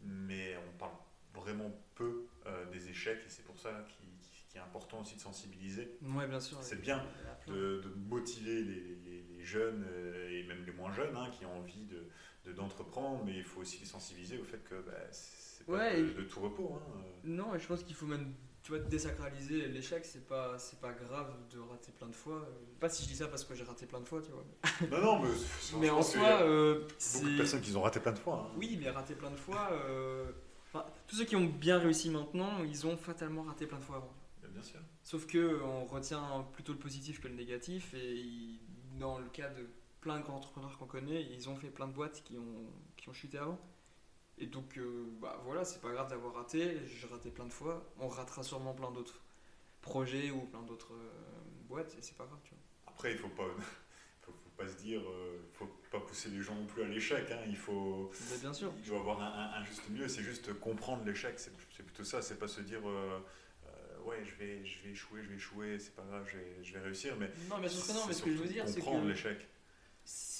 [0.00, 0.94] Mais on parle
[1.32, 2.26] vraiment peu
[2.72, 5.96] des échecs et c'est pour ça qu'il est important aussi de sensibiliser.
[6.02, 6.58] Oui, bien sûr.
[6.60, 7.06] C'est bien
[7.46, 9.86] de, motiver les, les, jeunes
[10.28, 12.04] et même les moins jeunes hein, qui ont envie de,
[12.50, 16.40] d'entreprendre, mais il faut aussi les sensibiliser au fait que bah, c'est pas de, tout
[16.40, 16.76] repos.
[16.76, 17.02] Hein.
[17.24, 20.92] Non, et je pense qu'il faut même tu vois, désacraliser l'échec, c'est pas, c'est pas
[20.92, 22.48] grave de rater plein de fois.
[22.78, 24.44] Pas si je dis ça parce que j'ai raté plein de fois, tu vois.
[24.88, 25.30] Non, non, mais,
[25.80, 28.46] mais en soi, euh, beaucoup de personnes qui ont raté plein de fois.
[28.46, 28.54] Hein.
[28.56, 29.70] Oui, mais raté plein de fois.
[29.72, 30.30] Euh,
[31.06, 34.14] tous ceux qui ont bien réussi maintenant, ils ont fatalement raté plein de fois avant.
[34.48, 34.80] Bien sûr.
[35.02, 38.60] Sauf que on retient plutôt le positif que le négatif, et
[38.98, 39.66] dans le cas de
[40.02, 43.08] plein de grands entrepreneurs qu'on connaît, ils ont fait plein de boîtes qui ont, qui
[43.08, 43.58] ont chuté avant.
[44.36, 46.76] Et donc, euh, bah voilà, c'est pas grave d'avoir raté.
[46.86, 47.88] J'ai raté plein de fois.
[47.98, 49.22] On ratera sûrement plein d'autres
[49.80, 51.10] projets ou plein d'autres euh,
[51.68, 52.92] boîtes et c'est pas grave, tu vois.
[52.92, 53.46] Après, il faut pas,
[54.22, 57.30] faut, pas se dire, euh, faut pas pousser les gens non plus à l'échec.
[57.30, 57.44] Hein.
[57.46, 58.10] Il faut,
[58.40, 58.72] bien sûr.
[58.78, 60.08] Il doit avoir un, juste milieu.
[60.08, 61.38] C'est juste comprendre l'échec.
[61.38, 62.20] C'est plutôt ça.
[62.20, 62.80] C'est pas se dire.
[64.04, 66.72] ouais, je vais, je vais échouer, je vais échouer, c'est pas grave, je vais, je
[66.72, 67.14] vais réussir.
[67.20, 69.06] Mais non, mais non, mais ce que je veux dire, c'est que.
[69.06, 69.46] l'échec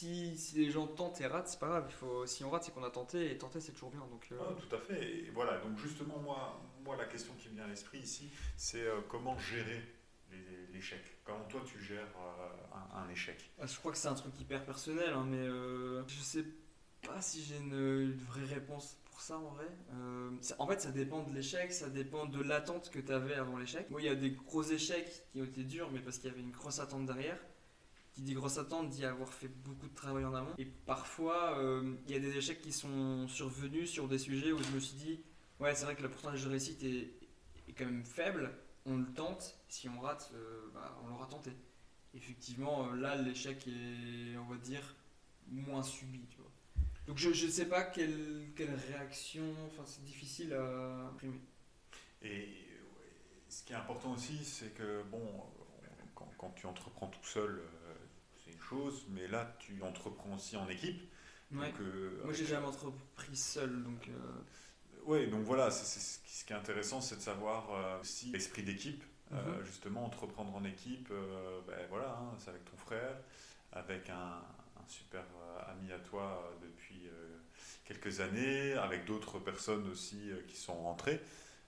[0.02, 1.86] si, si, les gens tentent et ratent, c'est pas grave.
[1.88, 4.04] Il faut, si on rate, c'est qu'on a tenté, et tenter, c'est toujours bien.
[4.10, 4.38] Donc, euh.
[4.40, 5.02] ah, tout à fait.
[5.02, 8.82] Et voilà, donc justement, moi, moi, la question qui me vient à l'esprit ici, c'est
[8.82, 9.82] euh, comment gérer
[10.72, 11.02] l'échec?
[11.24, 13.50] Comment toi, tu gères euh, un, échec?
[13.60, 15.46] Ah, Je crois que c'est un truc hyper personnel, hein, mais
[16.08, 16.44] je sais
[17.06, 19.68] pas si j'ai une, vraie réponse pour ça en vrai.
[20.58, 23.90] en fait, ça dépend de l'échec, ça dépend de l'attente que tu avais avant l'échec.
[23.90, 26.32] Moi, il y a des gros échecs qui ont été durs, mais parce qu'il y
[26.32, 27.38] avait une grosse attente derrière
[28.12, 30.54] qui dit grosse attente dit avoir fait beaucoup de travail en amont.
[30.58, 34.62] Et parfois, euh, il y a des échecs qui sont survenus sur des sujets où
[34.62, 35.20] je me suis dit,
[35.60, 37.10] ouais, c'est vrai que le pourcentage de réussite est,
[37.76, 38.50] quand même faible,
[38.84, 41.52] on le tente, si on rate, euh, bah, on l'aura tenté.
[42.14, 44.94] effectivement, là, l'échec est, on va dire,
[45.48, 46.20] moins subi.
[47.06, 51.40] Donc je ne sais pas quelle, quelle réaction, enfin c'est difficile à imprimer.
[52.22, 52.48] Et
[53.48, 55.20] ce qui est important aussi, c'est que bon,
[56.38, 57.81] quand, tu entreprends tout seul, euh,
[58.72, 61.02] chose, mais là tu entreprends aussi en équipe.
[61.52, 61.72] Ouais.
[61.80, 64.08] Euh, Moi j'ai jamais entrepris seul, donc.
[64.08, 64.12] Euh,
[65.04, 69.64] oui, donc voilà, ce qui est intéressant, c'est de savoir aussi l'esprit d'équipe, mhm.
[69.64, 71.12] justement entreprendre en équipe,
[71.66, 73.16] ben voilà, hein, c'est avec ton frère,
[73.72, 75.24] avec un, un super
[75.66, 77.08] ami à toi depuis
[77.84, 81.20] quelques années, avec d'autres personnes aussi qui sont rentrées.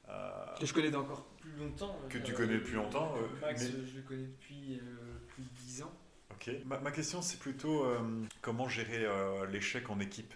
[0.08, 1.98] Euh, que je connais encore plus longtemps.
[2.08, 3.14] Que tu connais depuis longtemps.
[3.16, 5.92] Euh, Max, je le connais depuis euh, plus de 10 ans.
[6.34, 6.50] Ok.
[6.64, 7.86] Ma, question, c'est plutôt
[8.40, 9.06] comment gérer
[9.50, 10.32] l'échec en équipe?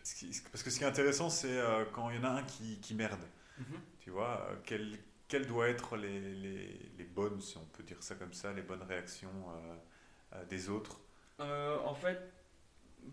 [0.52, 1.60] Parce que ce qui est intéressant, c'est
[1.92, 3.20] quand il y en a un qui, qui merde.
[3.58, 3.80] Mhm.
[4.00, 8.14] Tu vois, quelles quelle doivent être les, les, les, bonnes, si on peut dire ça
[8.14, 9.30] comme ça, les bonnes réactions
[10.48, 11.00] des autres?
[11.38, 12.18] En fait,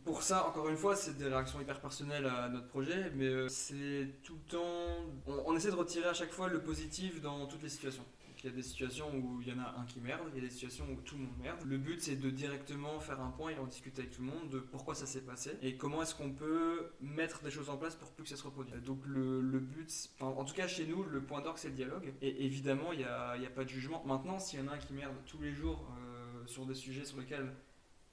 [0.03, 3.47] pour ça, encore une fois, c'est des réactions hyper personnelles à notre projet, mais euh,
[3.47, 4.87] c'est tout le temps.
[5.27, 8.05] On, essaie de retirer à chaque fois le positif dans toutes les situations.
[8.45, 10.45] Il y a des situations où il y en a un qui merde, il y
[10.45, 11.59] a des situations où tout le monde merde.
[11.65, 14.49] Le but, c'est de directement faire un point et en discuter avec tout le monde
[14.49, 17.95] de pourquoi ça s'est passé et comment est-ce qu'on peut mettre des choses en place
[17.95, 18.75] pour plus que ça se reproduise.
[18.83, 22.13] Donc, le, but, en tout cas chez nous, le point d'orgue, c'est le dialogue.
[22.21, 24.03] Et évidemment, il n'y a, a, pas de jugement.
[24.05, 27.05] Maintenant, s'il y en a un qui merde tous les jours euh, sur des sujets
[27.05, 27.51] sur lesquels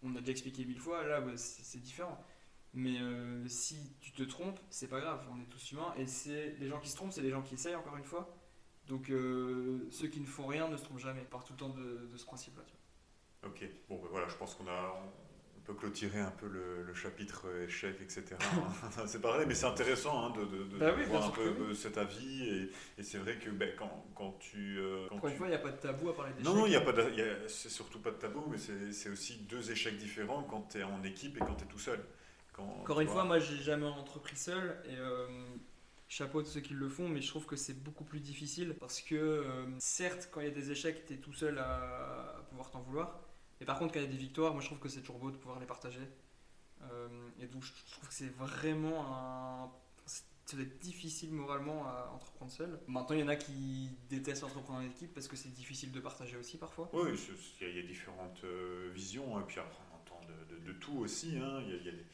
[0.02, 2.18] on a déjà expliqué mille fois, là c'est différent.
[2.74, 6.56] Mais euh, si tu te trompes, c'est pas grave, on est tous humains et c'est
[6.58, 8.34] les gens qui se trompent, c'est les gens qui essayent encore une fois.
[8.92, 11.22] Donc euh, ceux qui ne font rien ne se trompent jamais.
[11.22, 12.62] Par tout le temps de, ce principe-là.
[13.42, 15.02] Ok, bon ben voilà, je pense qu'on a,
[15.56, 18.36] on peut clôturer un peu le, chapitre échec, etc.
[19.06, 22.70] c'est pareil, mais c'est intéressant hein, de, de, bah voir un peu cet avis.
[22.98, 24.78] Et, c'est vrai que ben, quand, quand, tu.
[24.78, 26.44] Euh, Encore une fois, il n'y a pas de tabou à parler d'échec.
[26.44, 26.92] Non, non, il n'y a pas
[27.48, 31.02] c'est surtout pas de tabou, mais c'est aussi deux échecs différents quand tu es en
[31.02, 32.04] équipe et quand tu es tout seul.
[32.52, 34.76] Quand, Encore une fois, moi, j'ai jamais entrepris seul.
[34.84, 34.98] Et.
[34.98, 35.26] Euh,
[36.12, 39.00] chapeau de ceux qui le font, mais je trouve que c'est beaucoup plus difficile parce
[39.00, 42.70] que euh, certes, quand il y a des échecs, tu es tout seul à pouvoir
[42.70, 43.18] t'en vouloir,
[43.62, 45.18] et par contre, quand il y a des victoires, moi je trouve que c'est toujours
[45.18, 46.06] beau de pouvoir les partager.
[46.82, 47.08] Euh,
[47.40, 49.70] et donc je trouve que c'est vraiment un.
[50.04, 52.78] Ça doit être difficile moralement à entreprendre seul.
[52.88, 56.00] Maintenant, il y en a qui détestent entreprendre en équipe parce que c'est difficile de
[56.00, 56.90] partager aussi parfois.
[56.92, 57.10] Oui,
[57.60, 60.20] il y, a différentes euh, visions, et puis après on entend
[60.66, 61.38] de, tout aussi.
[61.38, 61.62] Hein.
[61.62, 62.04] Y a des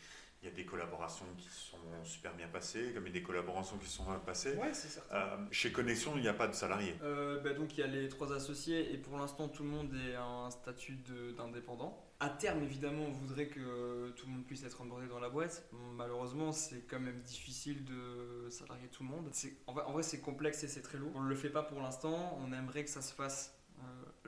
[0.65, 4.21] collaborations qui sont super bien passées, comme il y a des collaborations qui sont mal
[4.21, 4.55] passées.
[4.57, 5.17] Ouais, c'est certain.
[5.17, 6.95] Euh, chez Connexion, il n'y a pas de salariés.
[7.03, 9.93] Euh, bah, donc il y a les trois associés et pour l'instant tout le monde
[9.95, 10.99] est un statut
[11.37, 12.05] d'indépendant.
[12.21, 15.69] À terme, évidemment, on voudrait que tout le monde puisse être embordé dans la boîte.
[15.97, 19.31] Malheureusement, c'est quand même difficile de salarier tout le monde.
[19.69, 21.13] En vrai, en vrai c'est complexe et c'est très lourd.
[21.15, 22.39] On ne le fait pas pour l'instant.
[22.41, 23.58] On aimerait que ça se fasse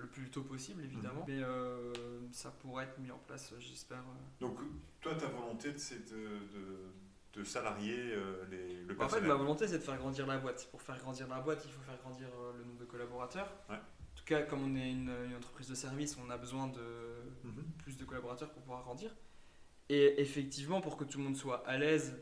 [0.00, 1.24] le plus tôt possible, évidemment.
[1.26, 1.34] Mhm.
[1.34, 1.92] Mais euh,
[2.32, 3.98] ça pourrait être mis en place, j'espère.
[3.98, 4.40] Euh.
[4.40, 4.58] Donc,
[5.00, 6.28] toi, ta volonté, c'est de,
[7.34, 10.38] de, salarier euh, les, le personnel En fait, ma volonté, c'est de faire grandir la
[10.38, 10.68] boîte.
[10.70, 13.52] Pour faire grandir la boîte, il faut faire grandir le nombre de collaborateurs.
[13.68, 13.76] En
[14.16, 16.80] tout cas, comme on est une, entreprise de service, on a besoin de
[17.44, 17.64] mhm.
[17.78, 19.14] plus de collaborateurs pour pouvoir grandir.
[19.88, 22.16] Et effectivement, pour que tout le monde soit à l'aise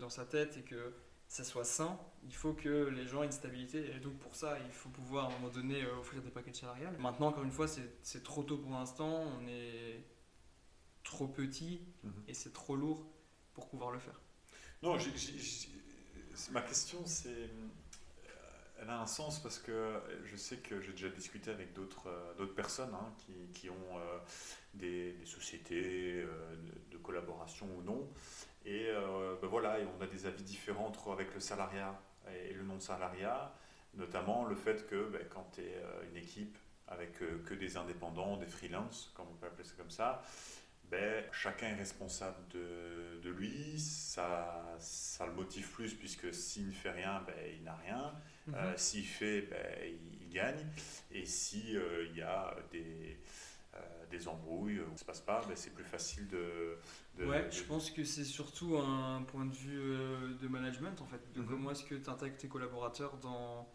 [0.00, 0.92] dans sa tête et que
[1.28, 3.90] ça soit sain, il faut que les gens aient une stabilité.
[3.94, 6.52] Et donc pour ça, il faut pouvoir à un moment donné euh, offrir des paquets
[6.52, 6.96] salariales.
[6.98, 9.24] Maintenant, encore une fois, c'est trop tôt pour l'instant.
[9.40, 10.04] On est
[11.02, 12.12] trop petit mhm.
[12.28, 13.06] et c'est trop lourd
[13.54, 14.20] pour pouvoir le faire.
[14.82, 14.96] Non,
[16.52, 17.48] ma question, c'est euh,
[18.80, 22.46] elle a un sens parce que je sais que j'ai déjà discuté avec d'autres euh,
[22.46, 23.74] personnes hein, qui, qui, ont
[24.74, 26.24] des, sociétés
[26.90, 28.08] de, collaboration ou non
[28.66, 31.98] et euh, ben voilà, et on a des avis différents entre, avec le salariat
[32.48, 33.52] et le non-salariat,
[33.94, 37.76] notamment le fait que ben, quand tu es euh, une équipe avec euh, que des
[37.76, 40.22] indépendants, des freelances, comme on peut appeler ça comme ça,
[40.90, 46.72] ben, chacun est responsable de, de lui, ça, ça le motive plus puisque s'il ne
[46.72, 48.14] fait rien, ben, il n'a rien,
[48.48, 48.76] mhm.
[48.76, 50.66] s'il fait, ben, il, gagne,
[51.12, 53.16] et s'il il y a des,
[54.10, 56.76] des embrouilles, où ça ne se passe pas, ben, c'est plus facile de,
[57.24, 61.20] ouais, je pense que c'est surtout un point de vue euh, de management en fait,
[61.34, 61.46] de mhm.
[61.46, 63.68] comment est-ce que tu intègres tes collaborateurs dans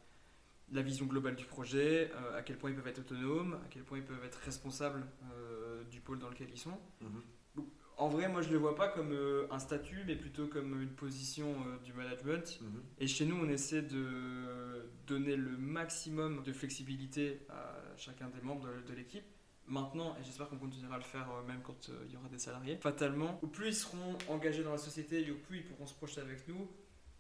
[0.72, 3.84] la vision globale du projet, euh, à quel point ils peuvent être autonomes, à quel
[3.84, 6.78] point ils peuvent être responsables euh, du pôle dans lequel ils sont.
[7.02, 7.66] Mhm.
[7.98, 9.16] en vrai, moi je ne le vois pas comme
[9.52, 12.60] un statut, mais plutôt comme une position du management.
[12.62, 12.84] Mhm.
[13.00, 18.70] Et chez nous, on essaie de donner le maximum de flexibilité à chacun des membres
[18.88, 19.26] de l'équipe
[19.72, 22.28] maintenant, et j'espère qu'on continuera à le faire euh, même quand euh, il y aura
[22.28, 25.64] des salariés, fatalement, au plus ils seront engagés dans la société et au plus ils
[25.64, 26.70] pourront se projeter avec nous,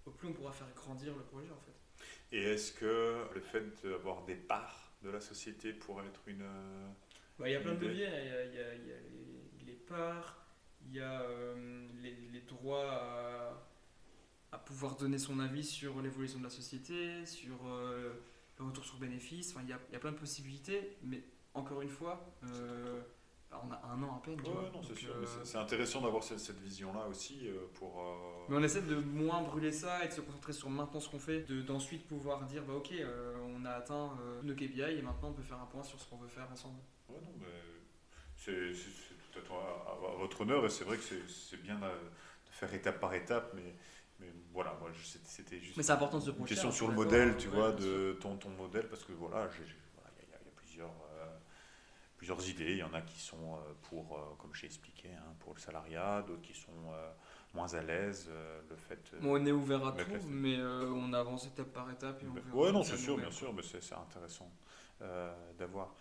[0.06, 1.72] au plus on pourra faire grandir le projet en fait.
[2.32, 6.46] Et est-ce que le fait d'avoir des parts de la société pourrait être une,
[7.40, 8.08] Bah, il y a plein de leviers.
[8.08, 10.46] Il y a, il y a, il y a les, les, parts,
[10.86, 13.68] il y a euh, les, les, droits à,
[14.52, 18.14] à, pouvoir donner son avis sur l'évolution de la société, sur euh,
[18.60, 19.52] le retour sur bénéfice.
[19.52, 23.02] Enfin, il, y a, il y a plein de possibilités, mais encore une fois, euh,
[23.64, 24.40] on a un an à peine.
[24.42, 25.14] Ouais, non, c'est sûr.
[25.16, 28.02] Euh, c'est intéressant d'avoir cette, cette vision-là aussi euh, pour.
[28.02, 31.10] Euh, mais on essaie de moins brûler ça et de se concentrer sur maintenant ce
[31.10, 32.94] qu'on fait, d'ensuite pouvoir dire bah ok,
[33.44, 34.12] on a atteint
[34.44, 36.80] nos KPI et maintenant on peut faire un point sur ce qu'on veut faire ensemble.
[37.10, 37.46] Ouais, non, mais
[38.36, 38.72] c'est
[39.32, 41.88] tout à, toi, à, votre honneur et c'est vrai que c'est bien de,
[42.52, 43.76] faire étape par étape, mais.
[44.20, 44.92] Mais voilà, moi
[45.24, 45.76] c'était juste.
[45.76, 48.50] Mais c'est important de se Une question sur le modèle, tu vois, de ton, ton
[48.52, 50.92] modèle, parce que voilà, il voilà, y, y, a plusieurs
[52.22, 52.74] plusieurs idées.
[52.74, 55.60] Il y en a qui sont euh, pour, euh, comme j'ai expliqué, hein, pour le
[55.60, 57.10] salariat, d'autres qui sont euh,
[57.56, 58.30] moins à l'aise.
[58.70, 59.12] le fait.
[59.24, 62.22] on est ouvert à tout, mais on avance étape par étape.
[62.54, 64.52] Oui, non, c'est sûr, bien sûr, mais c'est intéressant
[65.58, 65.96] d'avoir.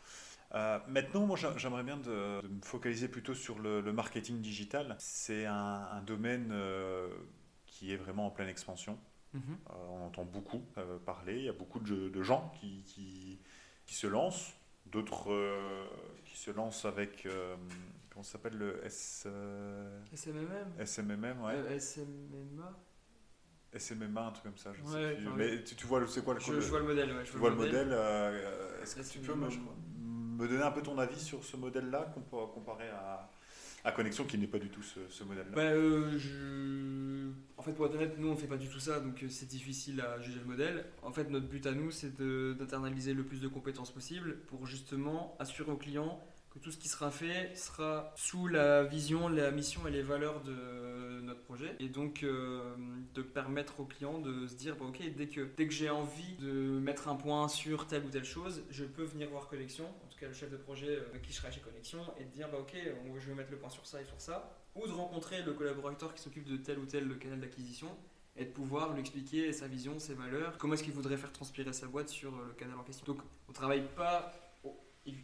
[0.88, 4.96] maintenant, moi, j'aimerais bien de, me focaliser plutôt sur le, marketing digital.
[4.98, 6.54] C'est un, domaine
[7.64, 8.98] qui est vraiment en pleine expansion.
[9.32, 9.58] Mhm.
[9.70, 10.62] on entend beaucoup
[11.06, 11.38] parler.
[11.38, 13.38] Il y a beaucoup de, de gens qui, qui,
[13.86, 14.59] qui, se lancent
[14.90, 15.86] d'autres euh,
[16.24, 17.56] qui se lancent avec euh,
[18.10, 21.78] comment ça s'appelle le S euh, SMMM SMMM ouais.
[21.78, 22.78] SMMA
[23.76, 25.28] SMMA un truc comme ça je sais plus.
[25.36, 27.38] mais tu, tu vois c'est quoi le je, je, vois le modèle ouais, je tu
[27.38, 27.92] vois le modèle,
[28.82, 32.12] est-ce que tu peux me, me, donner un peu ton avis sur ce modèle là
[32.54, 33.30] comparé à
[33.84, 37.30] à Connexion qui n'est pas du tout ce, modèle-là bah, euh.
[37.56, 39.28] En fait, pour être honnête, nous on ne fait pas du tout ça, donc euh,
[39.28, 40.86] c'est difficile à juger le modèle.
[41.02, 45.36] En fait, notre but à nous, c'est d'internaliser le plus de compétences possible pour justement
[45.38, 49.86] assurer aux clients que tout ce qui sera fait sera sous la vision, la mission
[49.86, 51.76] et les valeurs de notre projet.
[51.78, 52.74] Et donc euh,
[53.14, 56.36] de permettre aux clients de se dire, bah, ok, dès que, dès que j'ai envie
[56.40, 60.28] de mettre un point sur telle ou telle chose, je peux venir voir tout cas
[60.28, 62.76] le chef de projet euh, qui sera chez Connexion, et de dire, bah, ok,
[63.18, 64.56] je vais mettre le point sur ça et sur ça.
[64.76, 67.88] Ou de rencontrer le collaborateur qui s'occupe de tel ou tel canal d'acquisition
[68.36, 71.72] et de pouvoir lui expliquer sa vision, ses valeurs, comment est-ce qu'il voudrait faire transpirer
[71.72, 73.04] sa boîte sur le canal en question.
[73.04, 74.32] Donc on travaille pas
[75.06, 75.16] il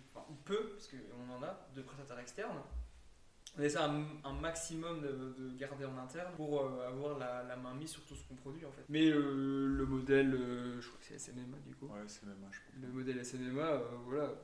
[0.45, 2.59] peut, parce qu'on en a, de prestataires externes.
[3.59, 7.91] On essaie un, un maximum de, garder en interne pour euh, avoir la, main mise
[7.91, 8.85] sur tout ce qu'on produit en fait.
[8.89, 11.87] Mais euh, le modèle, euh, je crois que c'est SMMA du coup.
[11.87, 12.75] Ouais, SMMA, je crois.
[12.83, 14.35] Le modèle SMMA, voilà,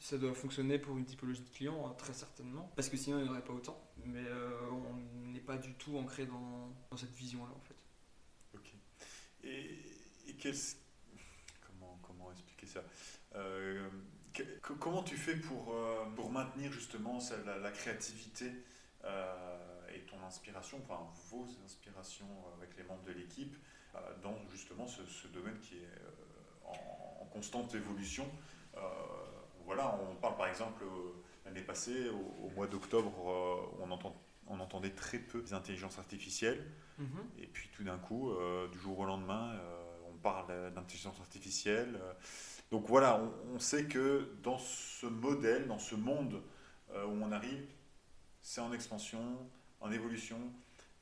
[0.00, 2.72] ça doit fonctionner pour une typologie de clients, hein, très certainement.
[2.74, 3.80] Parce que sinon, il n'y en aurait pas autant.
[4.04, 4.24] Mais
[4.72, 7.76] on n'est pas du tout ancré dans, cette vision-là en fait.
[8.54, 8.72] Ok.
[9.44, 9.78] Et,
[10.26, 10.36] et
[11.66, 12.82] comment, comment expliquer ça?
[14.78, 18.52] Comment tu fais pour, euh, pour maintenir justement la, créativité
[19.04, 23.56] euh, et ton inspiration, enfin vos inspirations avec les membres de l'équipe
[23.94, 25.88] euh, dans justement ce, domaine qui est
[26.64, 28.28] en, constante évolution
[29.70, 30.82] Voilà, on parle par exemple
[31.44, 32.08] l'année passée,
[32.42, 33.12] au, mois d'octobre,
[33.80, 36.64] on, entend, on entendait très peu d'intelligence artificielle.
[37.00, 37.42] Mm-hmm.
[37.42, 38.32] Et puis tout d'un coup,
[38.72, 39.54] du jour au lendemain,
[40.12, 42.00] on parle d'intelligence artificielle.
[42.70, 43.20] Donc voilà,
[43.52, 46.40] on, sait que dans ce modèle, dans ce monde
[46.92, 47.66] euh, où on arrive,
[48.42, 49.20] c'est en expansion,
[49.80, 50.38] en évolution,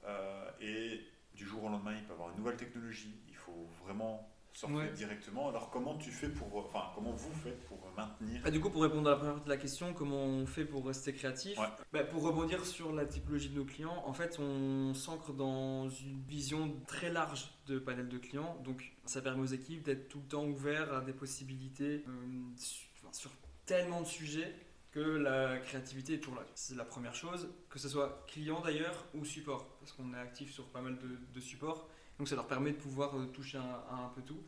[0.05, 1.01] euh, et
[1.35, 3.15] du jour au lendemain, il peut y avoir une nouvelle technologie.
[3.29, 4.27] Il faut vraiment
[4.59, 5.49] sortir directement.
[5.49, 8.83] Alors comment tu fais pour, enfin comment vous faites pour maintenir ah, Du coup, pour
[8.83, 11.59] répondre à la première partie de la question, comment on fait pour rester créatif
[11.93, 16.23] bah, Pour rebondir sur la typologie de nos clients, en fait, on s'ancre dans une
[16.23, 18.57] vision très large de panel de clients.
[18.65, 23.31] Donc, ça permet aux équipes d'être tout le temps ouverts à des possibilités euh, sur
[23.65, 24.55] tellement de sujets
[24.91, 26.47] que la créativité est toujours là.
[26.55, 30.53] C'est la première chose, que ce soit client d'ailleurs ou support, parce qu'on est actif
[30.53, 31.89] sur pas mal de, supports.
[32.19, 34.43] Donc ça leur permet de pouvoir euh, toucher un peu tout.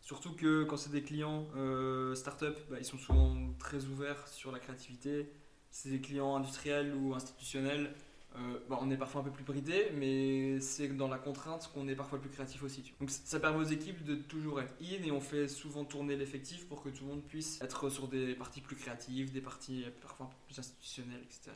[0.00, 4.50] Surtout que quand c'est des clients euh, start-up, bah, ils sont souvent très ouverts sur
[4.50, 5.30] la créativité.
[5.70, 7.94] C'est des clients industriels ou institutionnels,
[8.36, 11.88] euh, bah, on est parfois un peu plus bridé, mais c'est dans la contrainte qu'on
[11.88, 12.92] est parfois plus créatif aussi.
[13.00, 16.66] Donc ça permet aux équipes de toujours être in et on fait souvent tourner l'effectif
[16.68, 20.26] pour que tout le monde puisse être sur des parties plus créatives, des parties parfois
[20.26, 21.50] un peu plus institutionnelles, etc.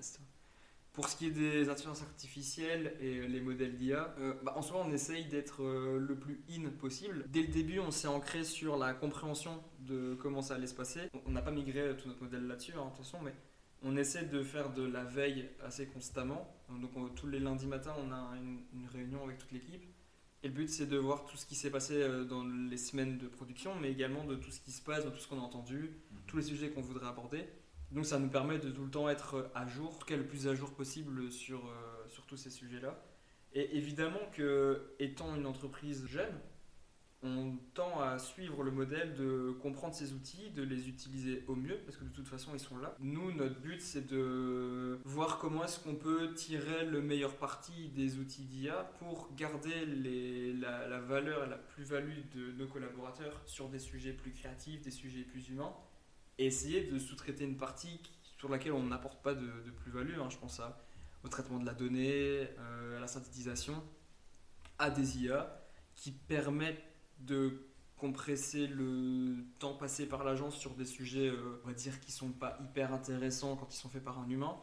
[0.95, 4.81] Pour ce qui est des intelligences artificielles et les modèles d'IA, euh, bah, en soi
[4.87, 7.25] on essaye d'être euh, le plus in possible.
[7.29, 11.01] Dès le début on s'est ancré sur la compréhension de comment ça allait se passer.
[11.27, 13.35] On n'a pas migré tout notre modèle là-dessus, hein, attention, mais
[13.83, 16.49] on essaie de faire de la veille assez constamment.
[16.81, 19.83] Donc tous les lundis matins, on a une, réunion avec toute l'équipe.
[20.43, 23.17] Et le but, c'est de voir tout ce qui s'est passé euh, dans les semaines
[23.17, 25.43] de production, mais également de tout ce qui se passe, de tout ce qu'on a
[25.43, 26.19] entendu, mhm.
[26.27, 27.47] tous les sujets qu'on voudrait aborder.
[27.95, 30.55] Donc ça nous permet de tout le temps être à jour, en le plus à
[30.55, 33.01] jour possible sur, euh, sur tous ces sujets-là.
[33.55, 36.35] Et évidemment que, étant une entreprise jeune,
[37.23, 41.79] on tend à suivre le modèle de comprendre ces outils, de les utiliser au mieux,
[41.87, 42.97] parce que de toute façon, ils sont là.
[42.99, 48.19] Nous, notre but, c'est de voir comment est-ce qu'on peut tirer le meilleur parti des
[48.19, 53.79] outils d'IA pour garder la, la valeur et la plus-value de nos collaborateurs sur des
[53.79, 55.73] sujets plus créatifs, des sujets plus humains,
[56.39, 58.01] et essayer de sous-traiter une partie
[58.39, 59.49] sur laquelle on n'apporte pas de,
[59.83, 60.19] plus-value.
[60.21, 60.29] Hein.
[60.31, 60.79] Je pense à,
[61.25, 63.83] au traitement de la donnée, euh, à la synthétisation,
[64.79, 65.63] à des IA
[65.95, 66.83] qui permettent
[67.21, 67.67] de
[67.97, 72.31] compresser le temps passé par l'agence sur des sujets, euh, on va dire, qui sont
[72.31, 74.57] pas hyper intéressants quand ils sont faits par un humain.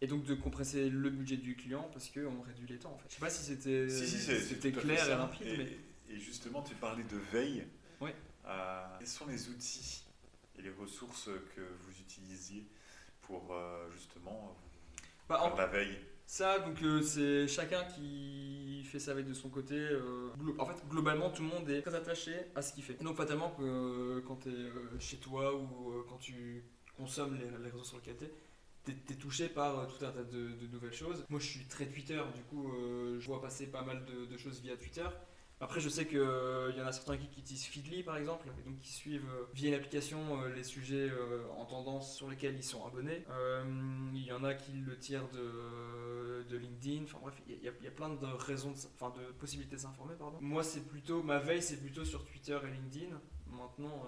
[0.00, 3.06] Et donc de compresser le budget du client parce qu'on réduit les temps en fait.
[3.08, 5.46] Je sais pas si c'était clair et limpide.
[5.46, 7.64] Et, et, justement, tu parlais de veille.
[8.00, 8.10] Oui.
[8.46, 10.01] Euh, quels sont les outils
[10.62, 12.66] et les ressources que vous utilisiez
[13.22, 14.56] pour euh, justement
[15.28, 15.98] bah, faire la veille?
[16.32, 19.74] Ça, donc euh, c'est chacun qui fait sa veille de son côté.
[19.76, 22.94] Euh, en fait, globalement, tout le monde est très attaché à ce qu'il fait.
[23.02, 26.64] donc, fatalement, que, euh, quand tu es chez toi ou quand tu
[26.96, 28.16] consommes les, réseaux sur lesquels
[28.84, 31.22] tu es, touché par tout un tas de, nouvelles choses.
[31.28, 32.72] Moi, je suis très Twitter, du coup,
[33.18, 35.06] je vois passer pas mal de, choses via Twitter.
[35.62, 38.80] Après, je sais qu'il euh, y en a certains qui, utilisent Feedly par exemple, donc
[38.80, 41.08] qui suivent euh, via l'application euh, les sujets
[41.56, 43.24] en tendance sur lesquels ils sont abonnés.
[44.12, 47.04] Il y en a qui le tirent de, de LinkedIn.
[47.04, 50.16] Enfin bref, il y, a plein de raisons, enfin de possibilités de s'informer.
[50.18, 50.36] Pardon.
[50.40, 53.20] Moi, c'est plutôt ma veille, c'est plutôt sur Twitter et LinkedIn.
[53.46, 54.04] Maintenant,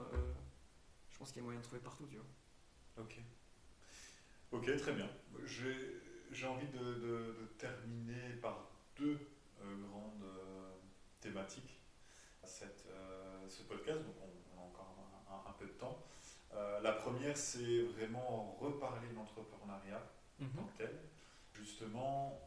[1.08, 3.04] je pense qu'il y a moyen de trouver partout, tu vois.
[3.04, 3.20] Ok.
[4.50, 5.08] Ok, très bien.
[5.46, 9.20] J'ai envie de, de, terminer par deux
[9.60, 10.24] grandes
[11.24, 11.80] thématique
[12.42, 14.94] à cette, euh, ce podcast, donc on, a encore
[15.46, 15.98] un, peu de temps.
[16.52, 20.02] Euh, la première, c'est vraiment reparler de l'entrepreneuriat
[20.40, 20.50] en mhm.
[20.52, 21.00] tant que tel,
[21.54, 22.38] justement.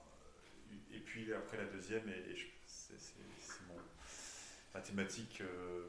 [0.71, 2.35] Euh, et puis après la deuxième, et,
[2.67, 2.93] c'est
[4.73, 5.41] ma thématique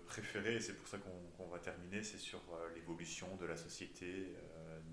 [0.06, 2.40] préférée, et c'est pour ça qu'on va terminer, c'est sur
[2.74, 4.34] l'évolution de la société,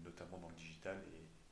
[0.04, 1.02] notamment dans le digital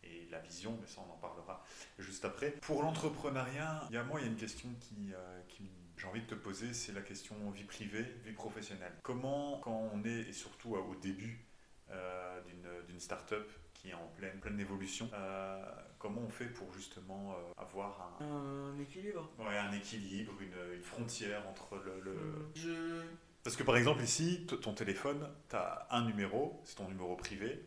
[0.03, 1.63] et, et, la vision, mais ça on en parlera
[1.99, 2.51] juste après.
[2.61, 5.13] Pour l'entrepreneuriat, il y a moi, il y a une question qui,
[5.47, 8.93] qui me j'ai envie de te poser, c'est la question vie privée, vie professionnelle.
[9.03, 11.45] Comment, quand on est, et surtout au début
[11.91, 12.41] euh,
[12.87, 15.63] d'une start-up qui est en pleine, pleine évolution, euh,
[15.99, 20.83] comment on fait pour justement euh, avoir un, un, équilibre Ouais, un équilibre, une, une
[20.83, 22.15] frontière entre le.
[22.55, 23.01] Je...
[23.43, 27.61] Parce que par exemple, ici, ton téléphone, tu as un numéro, c'est ton numéro privé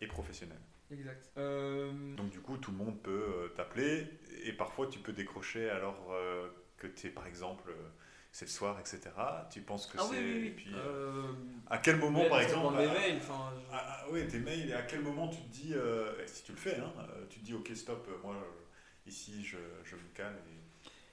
[0.00, 0.58] et professionnel.
[0.90, 1.30] Exact.
[1.36, 4.06] Donc du coup, tout le monde peut t'appeler
[4.44, 6.12] et parfois tu peux décrocher alors
[6.82, 7.88] que tu es par exemple euh,
[8.32, 9.00] c'est le soir, etc.
[9.50, 10.16] Tu penses que ah c'est.
[10.16, 11.32] Oui, oui, Puis, euh,
[11.68, 12.76] à quel moment, par exemple.
[12.76, 13.20] Mes mails,
[14.10, 16.76] oui, tes mails, et à quel moment tu te dis, euh, si tu le fais,
[16.76, 16.92] hein,
[17.28, 18.36] tu te dis, ok, stop, moi,
[19.06, 20.61] ici, je, je me calme et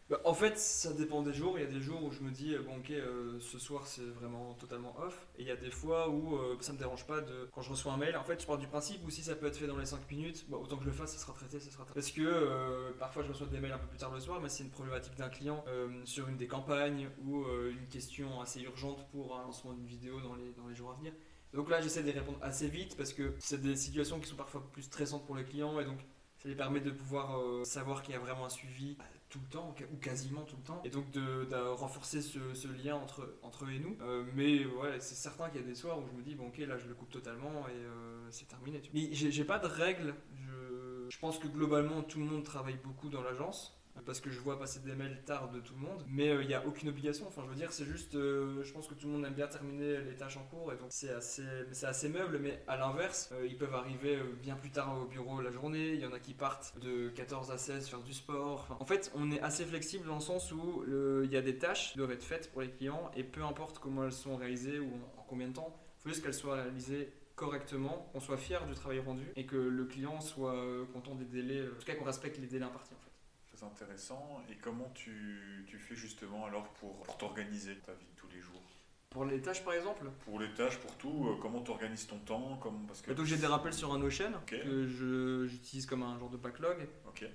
[0.09, 1.59] bah, en fait, ça dépend des jours.
[1.59, 4.05] Il y a des jours où je me dis, bon, ok, euh, ce soir c'est
[4.05, 5.27] vraiment totalement off.
[5.37, 7.47] Et il y a des fois où euh, ça me dérange pas de.
[7.53, 9.45] Quand je reçois un mail, en fait, je pars du principe où si ça peut
[9.45, 11.59] être fait dans les 5 minutes, bah, autant que je le fasse, ça sera traité,
[11.59, 11.99] ça sera traité.
[11.99, 14.49] Parce que euh, parfois je reçois des mails un peu plus tard le soir, mais
[14.49, 15.63] c'est une problématique d'un client
[16.05, 20.35] sur une des campagnes ou une question assez urgente pour un lancement d'une vidéo dans
[20.35, 21.13] les, dans les jours à venir.
[21.53, 24.63] Donc là, j'essaie de répondre assez vite parce que c'est des situations qui sont parfois
[24.71, 25.99] plus stressantes pour les clients et donc
[26.37, 28.97] ça lui permet de pouvoir savoir qu'il y a vraiment un suivi
[29.29, 33.37] tout le temps, ou quasiment tout le temps, et donc de, renforcer ce, lien entre,
[33.43, 33.95] entre eux et nous.
[34.01, 36.47] Euh, mais ouais, c'est certain qu'il y a des soirs où je me dis, bon
[36.47, 38.81] ok, là je le coupe totalement et euh, c'est terminé.
[38.93, 43.09] Mais j'ai pas de règles, je, je pense que globalement tout le monde travaille beaucoup
[43.09, 46.27] dans l'agence parce que je vois passer des mails tard de tout le monde, mais
[46.27, 47.27] il euh, n'y a aucune obligation.
[47.27, 49.47] Enfin, je veux dire, c'est juste, euh, je pense que tout le monde aime bien
[49.47, 51.43] terminer les tâches en cours, et donc c'est assez,
[51.83, 55.51] assez meuble, mais à l'inverse, euh, ils peuvent arriver bien plus tard au bureau la
[55.51, 55.93] journée.
[55.93, 58.77] Il y en a qui partent de 14 à 16 faire du sport.
[58.79, 60.83] en fait, on est assez flexible dans le sens où
[61.23, 63.79] il y a des tâches qui doivent être faites pour les clients, et peu importe
[63.79, 64.87] comment elles sont réalisées ou
[65.17, 68.73] en, combien de temps, il faut juste qu'elles soient réalisées correctement, qu'on soit fier du
[68.73, 70.55] travail rendu et que le client soit
[70.91, 73.08] content des délais, en tout cas qu'on respecte les délais impartis en fait
[73.63, 74.41] intéressant.
[74.49, 78.41] Et comment tu, tu fais justement alors pour, pour t'organiser ta vie de tous les
[78.41, 78.61] jours?
[79.09, 80.05] Pour les tâches par exemple?
[80.23, 83.11] Pour les tâches, pour tout, euh, comment tu organises ton temps comme, parce que...
[83.11, 84.85] Donc j'ai des rappels sur un Notion que
[85.47, 86.87] j'utilise comme un genre de backlog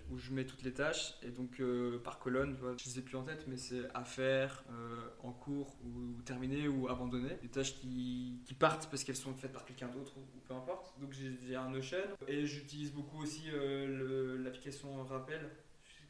[0.09, 1.14] où je mets toutes les tâches.
[1.25, 4.62] Et donc euh, par colonne, je ne sais plus en tête, mais c'est à faire,
[4.70, 7.39] euh, en cours ou terminé ou abandonné.
[7.43, 10.97] Des tâches qui, qui partent parce qu'elles sont faites par quelqu'un d'autre ou, peu importe.
[11.01, 11.99] Donc j'ai un Notion
[12.29, 15.51] et j'utilise beaucoup aussi l'application Rappel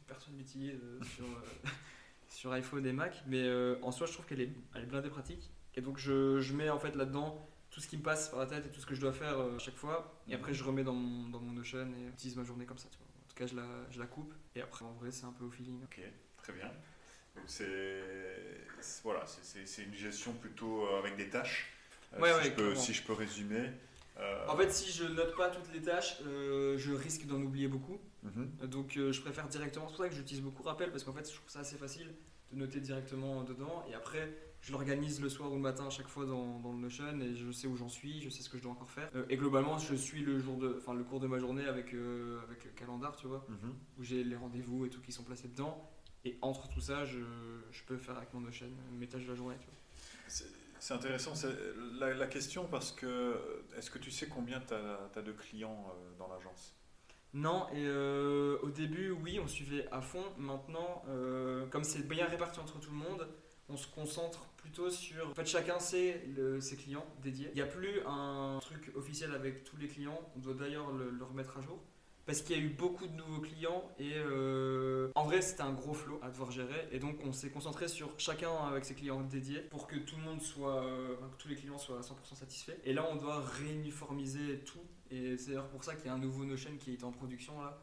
[0.07, 1.69] personne l'utilise euh, sur, euh,
[2.29, 5.09] sur iPhone et Mac, mais euh, en soi, je trouve qu'elle est, elle est blindée
[5.09, 5.51] pratique.
[5.75, 8.45] Et donc, je, je mets en fait là-dedans tout ce qui me passe par la
[8.45, 10.21] tête et tout ce que je dois faire à chaque fois.
[10.29, 12.87] Et après, je remets dans mon, dans mon Notion et j'utilise ma journée comme ça.
[12.89, 13.07] Tu vois.
[13.07, 14.33] En tout cas, je la, je la coupe.
[14.55, 15.83] Et après, en vrai, c'est un peu au feeling.
[15.83, 15.99] Ok,
[16.37, 16.71] très bien.
[17.45, 18.01] c'est
[19.03, 21.73] voilà, c'est une gestion plutôt avec des tâches.
[22.17, 23.71] Ouais, si, je peux, si, je peux, résumer.
[24.47, 27.99] En fait, si je note pas toutes les tâches, je risque d'en oublier beaucoup.
[28.23, 28.67] Mhm.
[28.67, 29.87] Donc, je préfère directement.
[29.87, 32.13] C'est pour ça que j'utilise beaucoup Rappel parce qu'en fait, je trouve ça assez facile
[32.51, 33.83] de noter directement dedans.
[33.89, 34.33] Et après,
[34.65, 37.35] je l'organise le soir ou le matin à chaque fois dans, dans, le Notion et
[37.35, 39.09] je sais où j'en suis, je sais ce que je dois encore faire.
[39.15, 41.93] Euh, et globalement, je suis le, jour de, enfin, le cours de ma journée avec,
[41.93, 43.75] euh, avec le calendar, tu vois, mhm.
[43.99, 45.87] où j'ai les rendez-vous et tout qui sont placés dedans.
[46.23, 47.19] Et entre tout ça, je,
[47.71, 48.65] je peux faire avec mon Notion
[48.97, 49.55] mes tâches de la journée.
[50.27, 50.45] C'est
[50.91, 51.33] intéressant
[51.99, 56.27] la, question parce que est-ce que tu sais combien tu as, de clients euh, dans
[56.27, 56.75] l'agence?
[57.33, 60.23] Non, et au début, oui, on suivait à fond.
[60.37, 61.03] Maintenant,
[61.69, 63.27] comme c'est bien réparti entre tout le monde,
[63.67, 65.29] on se concentre plutôt sur.
[65.29, 66.21] En fait, chacun sait
[66.59, 67.49] ses clients dédiés.
[67.53, 70.19] Il n'y a plus un truc officiel avec tous les clients.
[70.35, 71.79] On doit d'ailleurs le, remettre à jour.
[72.25, 75.73] Parce qu'il y a eu beaucoup de nouveaux clients et euh, en vrai c'était un
[75.73, 79.21] gros flot à devoir gérer et donc on s'est concentré sur chacun avec ses clients
[79.21, 82.77] dédiés pour que tout le monde soit, euh, que tous les clients soient 100% satisfaits.
[82.83, 84.79] Et là on doit réuniformiser tout
[85.11, 87.61] et c'est d'ailleurs pour ça qu'il y a un nouveau Notion qui est en production
[87.61, 87.79] là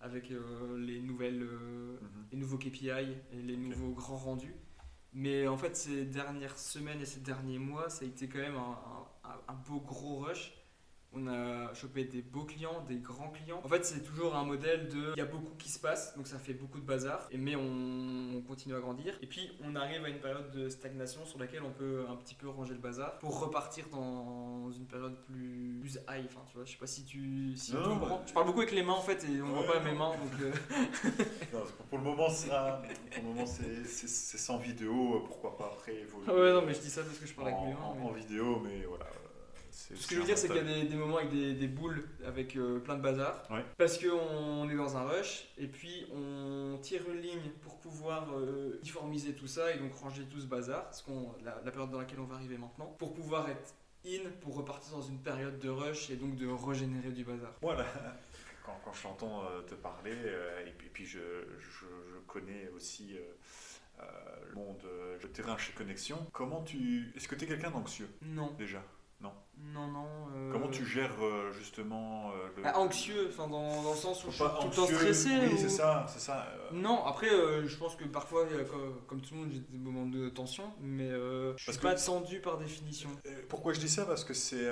[0.00, 2.26] avec euh, les nouvelles, mhm.
[2.32, 4.54] les nouveaux KPI et les nouveaux grands rendus.
[5.12, 8.56] Mais en fait, ces dernières semaines et ces derniers mois, ça a été quand même
[8.56, 9.06] un,
[9.46, 10.52] un beau gros rush
[11.16, 13.60] on a chopé des beaux clients, des grands clients.
[13.64, 15.12] En fait, c'est toujours un modèle de.
[15.16, 18.42] Il y a beaucoup qui se passe, donc ça fait beaucoup de bazar, mais on,
[18.46, 19.16] continue à grandir.
[19.22, 22.34] Et puis, on arrive à une période de stagnation sur laquelle on peut un petit
[22.34, 26.24] peu ranger le bazar pour repartir dans une période plus, plus high.
[26.26, 27.56] Enfin, tu vois, je sais pas si tu.
[27.56, 30.10] Si Je parle beaucoup avec les mains en fait et on voit pas mes mains
[30.10, 30.40] donc.
[30.42, 30.52] Euh.
[31.88, 32.28] pour le moment,
[33.46, 36.30] c'est sans vidéo, pourquoi pas après évoluer.
[36.30, 38.08] ouais, non, mais je dis ça parce que je parle avec mes mains.
[38.08, 39.06] En vidéo, mais voilà.
[39.74, 42.56] Ce que je veux dire, c'est qu'il y a des, moments avec des, boules avec
[42.56, 43.46] euh, plein de bazar.
[43.76, 48.78] Parce qu'on est dans un rush et puis on tire une ligne pour pouvoir euh,
[48.82, 50.92] uniformiser tout ça et donc ranger tout ce bazar.
[50.94, 52.94] Ce qu'on, la, période dans laquelle on va arriver maintenant.
[52.98, 53.74] Pour pouvoir être
[54.06, 57.52] in pour repartir dans une période de rush et donc de régénérer du bazar.
[57.60, 57.86] Voilà.
[58.64, 60.16] Quand, quand je t'entends euh, te parler,
[60.66, 61.84] et puis, puis je, je,
[62.26, 63.18] connais aussi
[63.98, 64.82] le monde,
[65.22, 66.16] le terrain chez Connexion.
[66.32, 67.12] Comment tu.
[67.14, 68.08] Est-ce que tu es quelqu'un d'anxieux?
[68.22, 68.54] Non.
[68.56, 68.82] Déjà?
[69.58, 69.88] Non.
[69.88, 70.06] Non.
[70.34, 72.62] Euh, Comment tu gères euh, justement euh, le...
[72.64, 75.30] Ah, anxieux, enfin dans, dans, le sens où je suis tout le temps stressé.
[75.50, 76.46] Oui, c'est ça, c'est ça.
[76.72, 78.46] Non, après, je pense que parfois,
[79.06, 82.58] comme, tout le monde, j'ai des moments de tension, mais je suis pas tendu par
[82.58, 83.10] définition.
[83.48, 84.04] Pourquoi je dis ça?
[84.04, 84.70] Parce que c'est,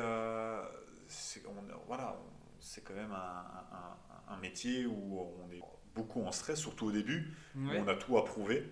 [1.86, 2.16] voilà,
[2.60, 5.60] c'est quand même un, un, métier où on est
[5.94, 8.64] beaucoup en stress, surtout au début, où on a tout à prouver.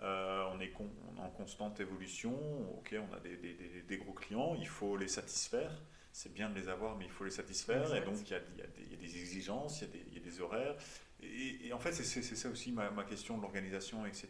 [0.00, 2.34] On est con, en constante évolution.
[2.78, 5.72] Ok, on a des, des, des, gros clients, il faut les satisfaire.
[6.12, 7.94] C'est bien de les avoir, mais il faut les satisfaire.
[7.94, 10.14] Et donc, il y, a, il, y a des, exigences, il y a des, il
[10.14, 10.76] y a des horaires.
[11.22, 14.28] Et, en fait, c'est ça aussi ma, ma question de l'organisation, etc.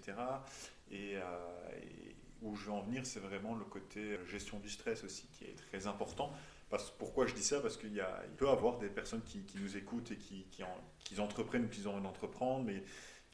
[0.90, 1.22] Et, euh,
[1.76, 5.44] et, où je veux en venir, c'est vraiment le côté gestion du stress aussi, qui
[5.44, 6.32] est très important.
[6.70, 7.60] Parce, pourquoi je dis ça?
[7.60, 10.62] Parce qu'il il peut y avoir des personnes qui, qui nous écoutent et qui, qui,
[10.62, 12.82] en, qui entreprennent ou qui ont envie d'entreprendre, mais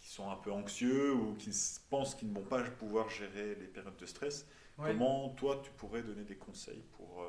[0.04, 1.50] qui sont un peu anxieux ou qui
[1.88, 4.46] pensent qu'ils ne vont pas pouvoir gérer les périodes de stress.
[4.76, 7.26] Comment toi tu pourrais donner des conseils pour euh,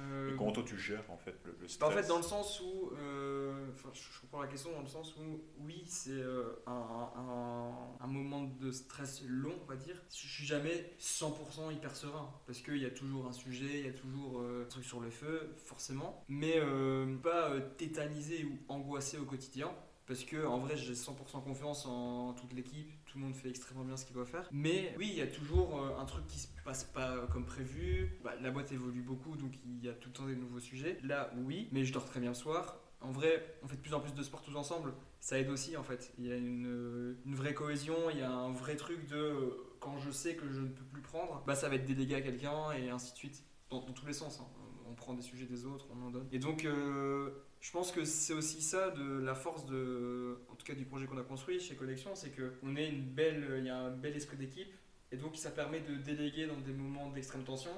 [0.00, 2.60] euh, et comment toi tu gères en fait le, stress En fait, dans le sens
[2.60, 6.22] où, euh, je comprends la question dans le sens où oui, c'est
[6.66, 9.96] un, un, moment de stress long, on va dire.
[10.10, 13.88] Je suis jamais 100% hyper serein parce qu'il y a toujours un sujet, il y
[13.88, 16.60] a toujours un truc sur le feu, forcément, mais
[17.22, 19.72] pas tétanisé ou angoissé au quotidien
[20.08, 23.84] parce que en vrai j'ai 100% confiance en toute l'équipe, tout le monde fait extrêmement
[23.84, 24.48] bien ce qu'il doit faire.
[24.50, 28.18] Mais oui, il y a toujours euh, un truc qui se passe pas comme prévu.
[28.24, 30.98] Bah, la boîte évolue beaucoup, donc il y a tout le temps des nouveaux sujets.
[31.04, 32.80] Là, oui, mais je dors très bien le soir.
[33.00, 34.92] En vrai, on fait de plus en plus de sport tous ensemble.
[35.20, 36.12] Ça aide aussi en fait.
[36.18, 40.10] Il y a une, vraie cohésion, il y a un vrai truc de quand je
[40.10, 42.90] sais que je ne peux plus prendre, bah ça va être délégué à quelqu'un et
[42.90, 43.44] ainsi de suite.
[43.70, 44.40] Dans, tous les sens.
[44.40, 44.46] Hein.
[44.88, 46.26] On prend des sujets des autres, on en donne.
[46.32, 47.30] Et donc, euh,
[47.60, 51.06] je pense que c'est aussi ça de la force de, en tout cas du projet
[51.06, 54.16] qu'on a construit chez Collection, c'est qu'on est une belle, il y a un bel
[54.16, 54.72] esprit d'équipe,
[55.10, 57.72] et donc ça permet de déléguer dans des moments d'extrême tension,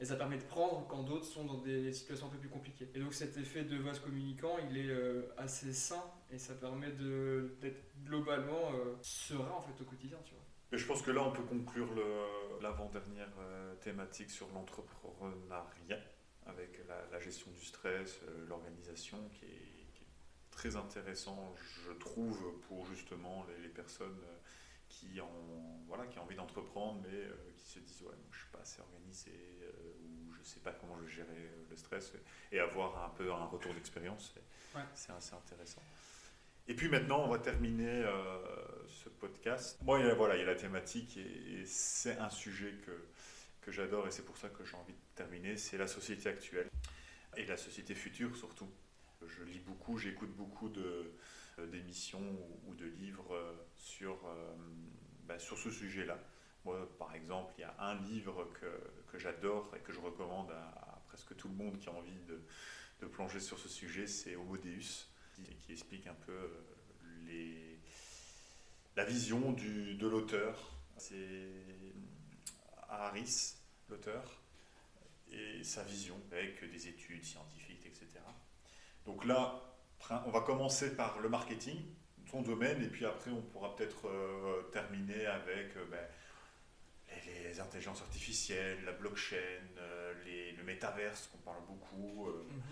[0.00, 2.88] et ça permet de prendre quand d'autres sont dans des situations un peu plus compliquées.
[2.94, 6.90] Et donc cet effet de vase communicant, il est euh, assez sain, et ça permet
[6.92, 10.18] d'être globalement euh, serein en fait au quotidien.
[10.70, 11.88] Et je pense que là, on peut conclure
[12.60, 15.98] l'avant-dernière euh, thématique sur l'entrepreneuriat
[16.48, 19.74] avec la, gestion du stress, euh, l'organisation qui est,
[20.50, 24.38] très intéressant, je trouve, pour justement les, personnes euh,
[24.88, 28.40] qui ont, voilà, qui ont envie d'entreprendre, mais euh, qui se disent ouais, je ne
[28.40, 29.30] suis pas assez organisé
[30.02, 32.12] ou je ne sais pas comment je vais gérer le stress
[32.50, 34.34] et avoir un peu un retour d'expérience,
[34.94, 35.82] c'est assez intéressant.
[36.66, 38.04] Et puis maintenant, on va terminer
[38.88, 39.78] ce podcast.
[39.82, 43.06] Moi, bon, voilà, il y a la thématique et, c'est un sujet que,
[43.68, 45.58] que j'adore et c'est pour ça que j'ai envie de terminer.
[45.58, 46.70] C'est la société actuelle
[47.36, 48.68] et la société future surtout.
[49.26, 50.70] Je lis beaucoup, j'écoute beaucoup
[51.58, 52.24] d'émissions
[52.66, 53.36] ou, de livres
[53.76, 54.16] sur,
[55.26, 56.18] bah, sur ce sujet-là.
[56.64, 60.50] Moi, par exemple, il y a un livre que, que j'adore et que je recommande
[60.50, 62.40] à, presque tout le monde qui a envie de,
[63.02, 65.08] de plonger sur ce sujet, c'est Homo Deus,
[65.60, 66.48] qui, explique un peu euh,
[67.26, 67.78] les,
[68.96, 70.72] la vision du, de l'auteur.
[70.96, 71.50] C'est
[72.88, 73.57] Harris,
[73.88, 74.40] l'auteur,
[75.30, 78.06] et sa vision avec des études scientifiques, etc.
[79.04, 79.62] Donc là,
[80.26, 81.76] on va commencer par le marketing,
[82.30, 86.06] son domaine, et puis après on pourra peut-être euh, terminer avec euh, ben,
[87.26, 89.36] les, intelligences artificielles, la blockchain,
[89.78, 90.14] euh,
[90.56, 92.28] le métaverse qu'on parle beaucoup.
[92.28, 92.62] Mhm.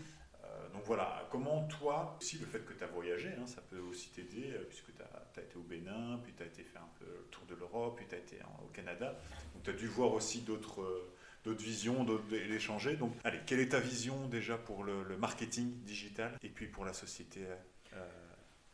[0.66, 3.80] Euh, donc voilà, comment toi, aussi le fait que tu as voyagé, hein, ça peut
[3.80, 7.04] aussi t'aider, puisque tu as, été au Bénin, puis tu as été fait un peu
[7.04, 9.16] le tour de l'Europe, puis tu as été au Canada.
[9.54, 11.10] Donc tu as dû voir aussi d'autres
[11.46, 12.96] d'autres visions, d'autres échanger.
[12.96, 16.92] Donc, allez, quelle est ta vision déjà pour le, marketing digital et puis pour la
[16.92, 17.46] société
[17.94, 18.08] euh,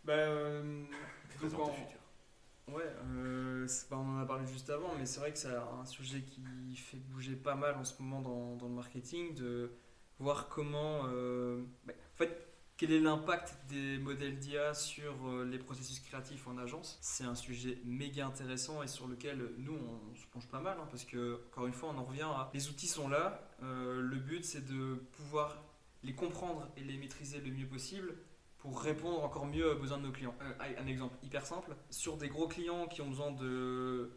[0.05, 0.86] ben,
[1.36, 1.99] présente future?
[2.68, 6.22] Ouais, euh, on en a parlé juste avant, mais c'est vrai que c'est un sujet
[6.22, 6.43] qui
[6.76, 9.72] fait bouger pas mal en ce moment dans, dans le marketing, de
[10.22, 11.02] voir comment...
[11.06, 16.46] Euh, bah, en fait, quel est l'impact des modèles d'IA sur euh, les processus créatifs
[16.48, 16.98] en agence?
[17.00, 20.88] C'est un sujet méga intéressant et sur lequel nous, on, se penche pas mal, hein,
[20.90, 22.50] parce que, encore une fois, on en revient à...
[22.54, 25.62] Les outils sont là, le but c'est de pouvoir
[26.02, 28.16] les comprendre et les maîtriser le mieux possible
[28.62, 30.34] pour répondre encore mieux aux besoins de nos clients.
[30.40, 34.12] Euh, un exemple hyper simple, sur des gros clients qui ont besoin de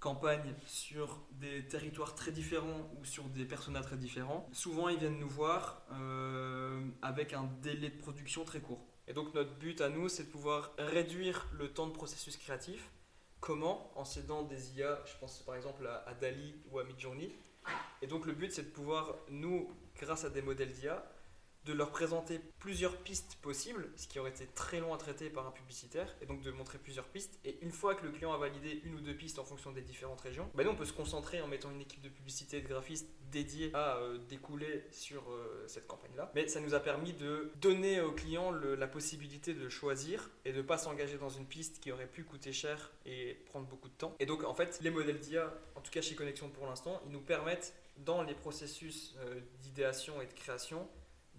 [0.00, 5.18] campagnes sur des territoires très différents ou sur des personnages très différents, souvent ils viennent
[5.18, 8.84] nous voir euh, avec un délai de production très court.
[9.06, 12.90] Et donc notre but à nous, c'est de pouvoir réduire le temps de processus créatif.
[13.40, 13.90] Comment?
[13.94, 17.32] En s'aidant des IA, je pense par exemple à Dali ou à Midjourney.
[18.02, 21.04] Et donc le but, c'est de pouvoir, nous, grâce à des modèles d'IA,
[21.66, 25.46] de leur présenter plusieurs pistes possibles, ce qui aurait été très long à traiter par
[25.46, 27.38] un publicitaire, et donc de montrer plusieurs pistes.
[27.44, 29.82] Et une fois que le client a validé une ou deux pistes en fonction des
[29.82, 32.60] différentes régions, ben nous on peut se concentrer en mettant une équipe de publicité et
[32.62, 36.32] de graphistes dédiée à euh, découler sur euh, cette campagne-là.
[36.34, 40.58] Mais ça nous a permis de donner au client la possibilité de choisir et de
[40.58, 43.94] ne pas s'engager dans une piste qui aurait pu coûter cher et prendre beaucoup de
[43.94, 44.14] temps.
[44.18, 47.12] Et donc en fait, les modèles d'IA, en tout cas chez Connexion pour l'instant, ils
[47.12, 50.88] nous permettent dans les processus euh, d'idéation et de création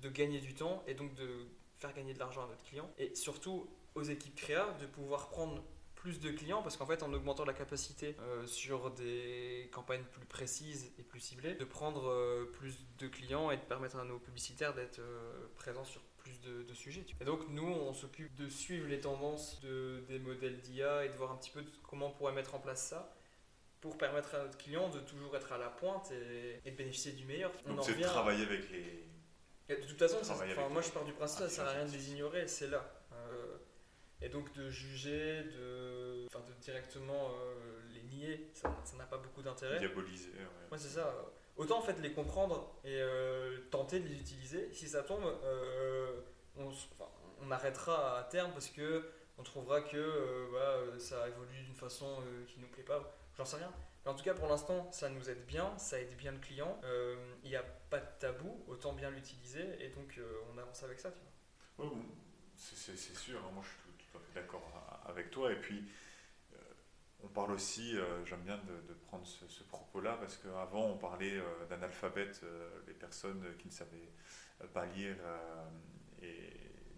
[0.02, 1.48] de gagner du temps et donc de
[1.80, 2.90] faire gagner de l'argent à notre client.
[2.98, 5.64] Et surtout aux équipes créa de pouvoir prendre
[5.96, 10.26] plus de clients parce qu'en fait en augmentant la capacité euh, sur des campagnes plus
[10.26, 14.18] précises et plus ciblées, de prendre euh, plus de clients et de permettre à nos
[14.18, 17.06] publicitaires d'être euh, présents sur plus de, sujets.
[17.20, 21.14] Et donc nous on s'occupe de suivre les tendances de, des modèles d'IA et de
[21.14, 23.16] voir un petit peu comment on pourrait mettre en place ça
[23.80, 27.26] pour permettre à notre client de toujours être à la pointe et, de bénéficier du
[27.26, 27.52] meilleur.
[27.68, 29.04] Donc c'est de travailler avec les,
[29.80, 30.18] de toute façon,
[30.72, 32.84] moi je pars du principe que ça sert à rien de les ignorer, c'est là.
[33.14, 33.58] Euh,
[34.22, 39.42] et donc de juger, de, enfin, de directement euh, les nier, ça n'a pas beaucoup
[39.42, 39.80] d'intérêt.
[39.80, 40.30] Diaboliser,
[40.72, 40.78] ouais.
[40.78, 41.14] c'est ça.
[41.58, 44.72] Autant en fait les comprendre et euh, tenter de les utiliser.
[44.74, 45.24] Si ça tombe,
[46.58, 46.72] on,
[47.42, 52.60] on, arrêtera à terme parce que on trouvera que voilà, ça évolue d'une façon qui
[52.60, 53.16] nous plaît pas.
[53.38, 53.72] J'en sais rien.
[54.06, 56.80] Mais en tout cas, pour l'instant, ça nous aide bien, ça aide bien le client.
[57.44, 61.00] Il n'y a pas de tabou, autant bien l'utiliser, et donc euh, on avance avec
[61.00, 61.12] ça.
[61.12, 61.20] Tu
[61.78, 61.92] vois.
[62.56, 63.52] c'est sûr, hein.
[63.54, 65.52] moi je suis tout, à fait d'accord avec toi.
[65.52, 65.84] Et puis,
[66.54, 66.58] euh,
[67.22, 71.38] on parle aussi, j'aime bien de, prendre ce, propos-là, parce qu'avant on parlait
[71.70, 72.42] d'analphabètes,
[72.88, 74.10] les personnes qui ne savaient
[74.74, 75.18] pas lire
[76.22, 76.50] et,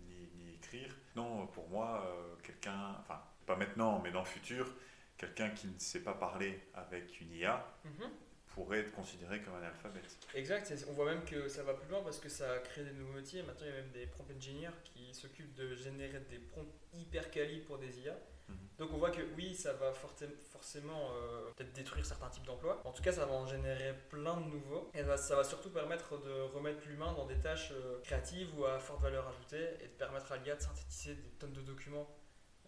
[0.08, 0.96] ni, ni, écrire.
[1.16, 2.08] Non, pour moi,
[2.44, 4.72] quelqu'un, enfin, pas maintenant, mais dans le futur,
[5.18, 8.12] quelqu'un qui ne sait pas parler avec une IA mhm.
[8.54, 10.18] Pourrait être considéré comme un alphabète.
[10.36, 12.94] Exact, on voit même que ça va plus loin parce que ça a créé des
[12.94, 13.42] nouveaux métiers.
[13.44, 17.32] Maintenant, il y a même des prompt engineers qui s'occupent de générer des prompts hyper
[17.32, 18.14] quali pour des IA.
[18.50, 18.56] Mhm.
[18.78, 22.82] Donc on voit que oui, ça va forcément euh, peut-être détruire certains types d'emplois.
[22.86, 24.92] En tout cas, ça va en générer plein de nouveaux.
[24.94, 28.80] Et ça va surtout permettre de remettre l'humain dans des tâches euh, créatives ou à
[28.80, 32.08] forte valeur ajoutée et de permettre à l'IA de synthétiser des tonnes de documents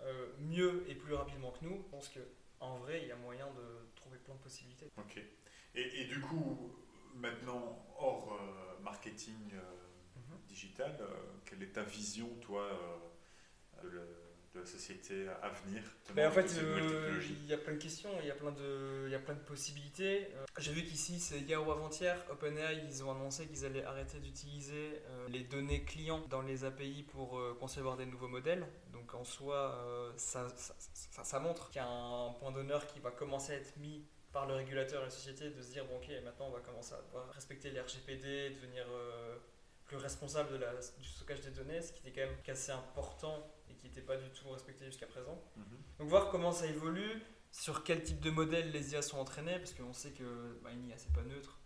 [0.01, 1.77] euh, mieux et plus rapidement que nous.
[1.77, 2.19] Je pense que
[2.59, 4.87] en vrai, il y a moyen de trouver plein de possibilités.
[4.97, 5.21] Ok.
[5.75, 6.71] Et, et du coup,
[7.15, 9.61] maintenant, hors euh, marketing euh,
[10.15, 10.39] mhm.
[10.47, 10.97] digital,
[11.45, 12.69] quelle est ta vision, toi,
[13.83, 14.01] de,
[14.55, 15.81] de société à venir
[16.15, 19.03] mais En fait, euh, il y a plein de questions, il y a plein de,
[19.05, 20.27] il y a plein de possibilités.
[20.33, 24.19] Euh, j'ai vu qu'ici, c'est hier ou avant-hier, OpenAI, ils ont annoncé qu'ils allaient arrêter
[24.19, 28.65] d'utiliser euh, les données clients dans les API pour concevoir des nouveaux modèles.
[28.93, 33.11] Donc en soi, ça, ça, ça, montre qu'il y a un point d'honneur qui va
[33.11, 34.05] commencer à être mis
[34.35, 36.93] par le régulateur et la société de se dire bon ok maintenant on va commencer
[36.93, 38.85] à respecter les RGPD, devenir
[39.85, 43.47] plus responsable de la, du stockage des données, ce qui était quand même assez important
[43.69, 45.41] et qui n'était pas du tout respecté jusqu'à présent.
[45.55, 45.65] Mhm.
[45.99, 47.21] Donc voir comment ça évolue,
[47.51, 50.87] sur quel type de modèle les IA sont entraînées, parce qu'on sait que bah, une
[50.87, 51.59] IA c'est pas neutre.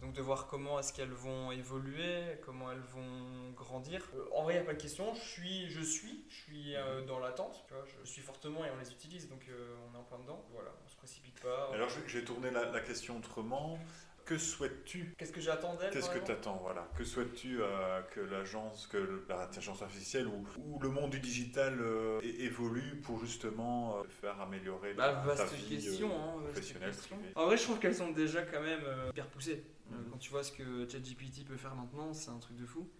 [0.00, 4.06] Donc de voir comment est-ce qu'elles vont évoluer, comment elles vont grandir.
[4.14, 5.14] Euh, en vrai, il n'y a pas de question.
[5.14, 7.06] Je suis, je suis, je suis euh, mhm.
[7.06, 7.64] dans l'attente.
[8.04, 10.44] Je suis fortement et on les utilise, donc euh, on est en plein dedans.
[10.52, 11.70] Voilà, on se précipite pas.
[11.72, 13.78] Alors je tourner la, la question autrement
[14.26, 16.86] que souhaites-tu Qu'est-ce que j'attends d'elle Qu'est-ce que tu attends voilà.
[16.96, 22.20] Que souhaites-tu euh, que l'agence, que l'intelligence artificielle ou, ou, le monde du digital euh,
[22.22, 26.92] évolue pour justement euh, faire améliorer bah, ta vie question, hein, professionnelle
[27.36, 29.64] En vrai, je trouve qu'elles sont déjà quand même hyper poussées.
[29.90, 30.10] Mhm.
[30.10, 32.90] Quand tu vois ce que ChatGPT peut faire maintenant, c'est un truc de fou.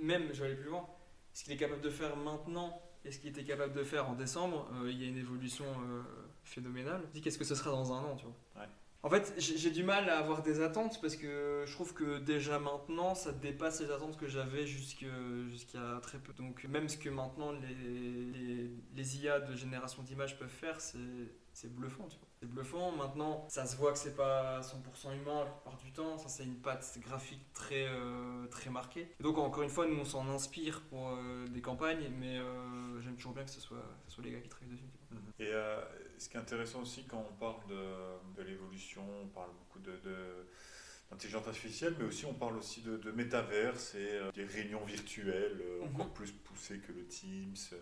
[0.00, 0.86] même, je vais aller plus loin.
[1.34, 4.14] Ce qu'il est capable de faire maintenant et ce qu'il était capable de faire en
[4.14, 5.66] décembre, il y a une évolution
[6.44, 7.02] phénoménale.
[7.12, 8.66] Dis qu'est-ce que ce sera dans un an, tu vois?
[9.04, 12.60] En fait, j'ai du mal à avoir des attentes parce que je trouve que déjà
[12.60, 16.32] maintenant, ça dépasse les attentes que j'avais jusqu'à très peu.
[16.34, 22.06] Donc, même ce que maintenant les, les, IA de génération d'images peuvent faire, c'est bluffant.
[22.40, 22.92] C'est bluffant.
[22.92, 26.16] Maintenant, ça se voit que c'est pas 100% humain la plupart du temps.
[26.16, 29.08] Ça, c'est une patte graphique très, euh, marquée.
[29.18, 33.16] donc, encore une fois, nous, on s'en inspire pour euh, des campagnes, mais euh, j'aime
[33.16, 34.84] toujours bien que ce soit, ce soit les gars qui travaillent dessus.
[35.38, 35.50] Et
[36.18, 39.92] ce qui est intéressant aussi quand on parle de, de l'évolution, on parle beaucoup de,
[41.12, 45.60] d'intelligence artificielle, mais aussi on parle aussi de, de métaverse et euh, des réunions virtuelles
[45.62, 46.12] euh, encore mhm.
[46.12, 47.78] plus poussées que le Teams.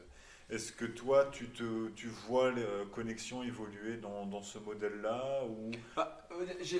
[0.48, 5.44] Est-ce que toi, tu, te, tu vois les euh, connexions évoluer dans, dans ce modèle-là
[5.44, 5.70] ou...
[5.94, 6.28] Bah,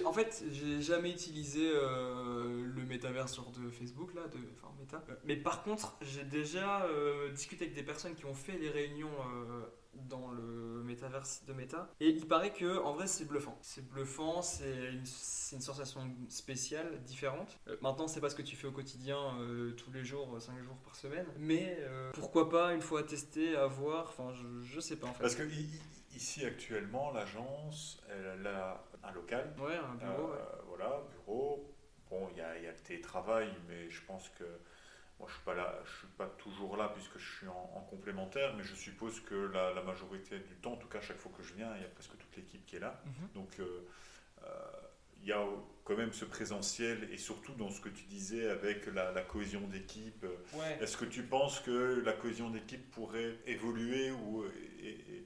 [0.05, 5.05] en fait, j'ai jamais utilisé le métaverse genre de Facebook, là, de, enfin Meta.
[5.25, 6.89] Mais par contre, j'ai déjà
[7.33, 9.11] discuté avec des personnes qui ont fait les réunions
[9.95, 11.89] dans le métaverse de Meta.
[12.01, 13.59] Et il paraît que en vrai c'est bluffant.
[13.61, 15.05] C'est bluffant, c'est une,
[15.53, 17.59] une, sensation spéciale, différente.
[17.69, 20.63] Euh, maintenant c'est pas ce que tu fais au quotidien euh, tous les jours, 5
[20.63, 21.27] jours par semaine.
[21.39, 25.13] Mais euh, pourquoi pas une fois tester, à voir, enfin je, je, sais pas en
[25.15, 25.23] fait.
[25.23, 25.43] Parce que
[26.15, 29.55] ici actuellement l'agence elle a un local.
[29.59, 30.33] Ouais, un bureau.
[30.69, 31.67] Voilà, bureau.
[32.11, 34.45] Bon, il y a, y a le télétravail, mais je pense que
[35.21, 38.65] moi, je suis là, je suis pas toujours là puisque je suis en, complémentaire, mais
[38.65, 41.71] je suppose que la, majorité du temps, en tout cas chaque fois que je viens,
[41.77, 43.03] il y a presque toute l'équipe qui est là.
[43.05, 43.29] Mhm.
[43.35, 43.87] Donc euh,
[44.45, 44.49] euh,
[45.23, 45.45] il y a
[45.85, 50.25] quand même ce présentiel et surtout dans ce que tu disais avec la, cohésion d'équipe.
[50.81, 54.45] Est-ce que tu penses que la cohésion d'équipe pourrait évoluer ou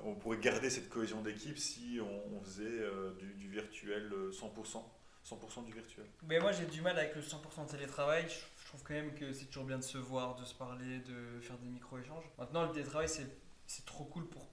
[0.00, 4.82] on pourrait garder cette cohésion d'équipe si on, faisait euh, du, du, virtuel 100%
[5.24, 8.26] 100% du virtuel Mais moi j'ai du mal avec le 100% de télétravail
[8.74, 11.56] trouve quand même que c'est toujours bien de se voir, de se parler, de faire
[11.58, 12.24] des micro-échanges.
[12.38, 14.48] Maintenant, le télétravail, c'est trop cool pour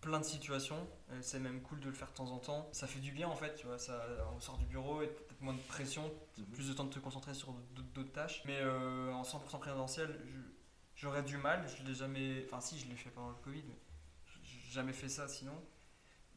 [0.00, 0.88] plein de situations.
[1.10, 2.68] Euh, c'est même cool de le faire de temps en temps.
[2.72, 3.78] Ça fait du bien en fait, tu vois.
[3.78, 4.02] Ça,
[4.34, 6.46] on sort du bureau et peut-être moins de pression, mhm.
[6.46, 7.52] plus de temps de te concentrer sur
[7.94, 8.42] d'autres tâches.
[8.46, 10.18] Mais euh, en 100% présentiel,
[10.94, 11.66] j'aurais du mal.
[11.68, 12.44] Je l'ai jamais.
[12.46, 13.78] Enfin, si, je l'ai fait pendant le Covid, mais
[14.42, 15.60] j'ai jamais fait ça sinon.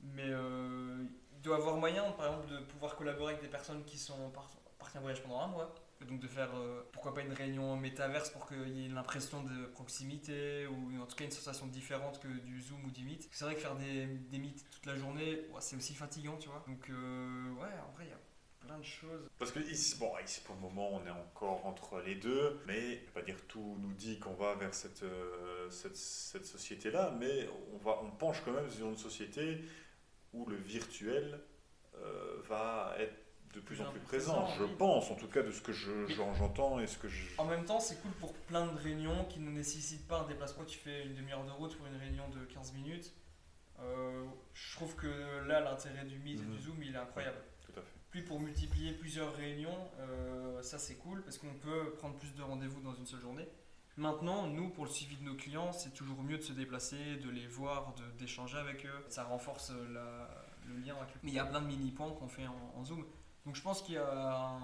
[0.02, 3.98] Mais euh, il doit avoir moyen, par exemple, de pouvoir collaborer avec des personnes qui
[3.98, 4.32] sont
[4.80, 5.74] parties en voyage pendant un mois
[6.06, 9.66] donc de faire euh, pourquoi pas une réunion métaverse pour qu'il y ait l'impression de
[9.68, 13.28] proximité ou en tout cas une sensation différente que du Zoom ou du Meet.
[13.32, 16.64] C'est vrai que faire des, des Meet toute la journée, c'est aussi fatigant, tu vois.
[16.68, 18.20] Donc euh, ouais, en vrai, il y a
[18.68, 19.30] plein de choses.
[19.40, 23.04] Parce que ici, bon, ici pour le moment, on est encore entre les deux, mais
[23.06, 27.48] je pas dire tout nous dit qu'on va vers cette, euh, cette, cette société-là, mais
[27.74, 29.64] on, va, on penche quand même sur une société
[30.34, 31.40] où le virtuel
[32.48, 33.14] va être
[33.54, 36.88] de plus en plus présent, je pense, en tout cas de ce que j'entends et
[36.88, 37.24] ce que je...
[37.38, 40.64] En même temps, c'est cool pour plein de réunions qui ne nécessitent pas un déplacement.
[40.64, 43.14] Tu fais une demi-heure de route pour une réunion de 15 minutes.
[43.80, 45.08] Euh, je trouve que
[45.48, 46.60] là, l'intérêt du Meet et du mhm.
[46.60, 47.38] Zoom, il est incroyable.
[47.66, 47.98] Tout à fait.
[48.12, 52.44] Puis pour multiplier plusieurs réunions, euh, ça c'est cool parce qu'on peut prendre plus de
[52.44, 53.48] rendez-vous dans une seule journée.
[53.98, 57.30] Maintenant, nous, pour le suivi de nos clients, c'est toujours mieux de se déplacer, de
[57.30, 59.06] les voir, d'échanger avec eux.
[59.10, 61.20] Ça renforce le lien avec eux.
[61.24, 63.06] Mais il y a plein de mini-points qu'on fait en Zoom.
[63.46, 64.58] Donc je pense qu'il y a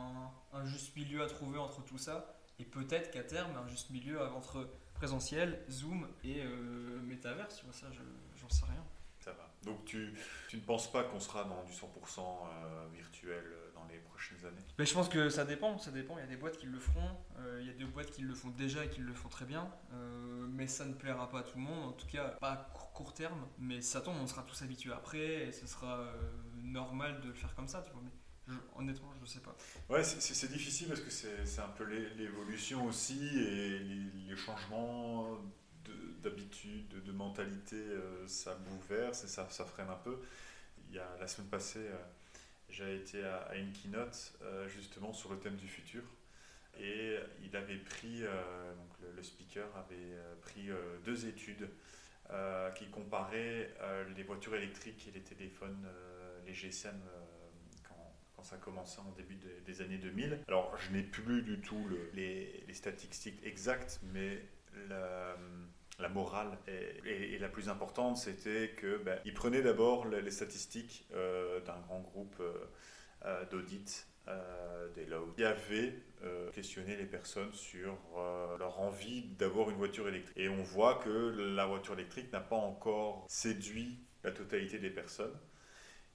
[0.54, 2.34] un, juste milieu à trouver entre tout ça.
[2.60, 7.58] Et peut-être qu'à terme, un juste milieu entre présentiel, Zoom et euh, métaverse.
[7.58, 7.88] Tu vois, ça,
[8.36, 8.84] j'en sais rien.
[9.20, 9.52] Ça va.
[9.64, 10.14] Donc tu,
[10.48, 13.44] tu ne penses pas qu'on sera dans du 100% euh, virtuel
[13.76, 14.62] dans les prochaines années?
[14.78, 16.18] Mais je pense que ça dépend, ça dépend.
[16.18, 17.10] Il y a des boîtes qui le feront,
[17.40, 19.46] euh, il y a des boîtes qui le font déjà et qui le font très
[19.46, 22.52] bien, euh, mais ça ne plaira pas à tout le monde, en tout cas pas
[22.52, 22.58] à
[22.94, 26.06] court, terme, mais ça tombe, on sera tous habitués après et ce sera
[26.64, 28.02] normal de le faire comme ça, tu vois.
[28.04, 28.12] Mais
[28.76, 29.56] honnêtement, je ne sais pas.
[29.90, 31.84] Ouais, c'est difficile parce que c'est un peu
[32.16, 35.38] l'évolution aussi et les, changements
[36.22, 37.82] d'habitude, de, mentalité,
[38.28, 40.20] ça bouleverse et ça, freine un peu
[40.90, 41.98] il y a, la semaine passée, euh,
[42.70, 46.04] j'ai été à, une keynote euh, justement sur le thème du futur.
[46.80, 50.70] Et il avait pris, euh, donc le, speaker avait pris
[51.04, 51.68] deux études
[52.76, 53.74] qui comparaient
[54.16, 55.88] les voitures électriques et les téléphones,
[56.46, 57.02] les GSM
[58.38, 60.40] quand, ça a commencé en début des années 2000.
[60.48, 61.84] Alors je n'ai plus du tout
[62.14, 64.40] les, statistiques exactes, mais
[64.90, 71.60] la, morale est, la plus importante, c'était que ben, il prenait d'abord les, statistiques euh,
[71.62, 72.54] d'un grand groupe euh,
[73.26, 74.08] euh, d'audit
[74.94, 75.94] des low qui avait
[76.52, 77.98] questionné les personnes sur
[78.60, 80.36] leur envie d'avoir une voiture électrique.
[80.36, 81.10] Et on voit que
[81.56, 85.34] la voiture électrique n'a pas encore séduit la totalité des personnes.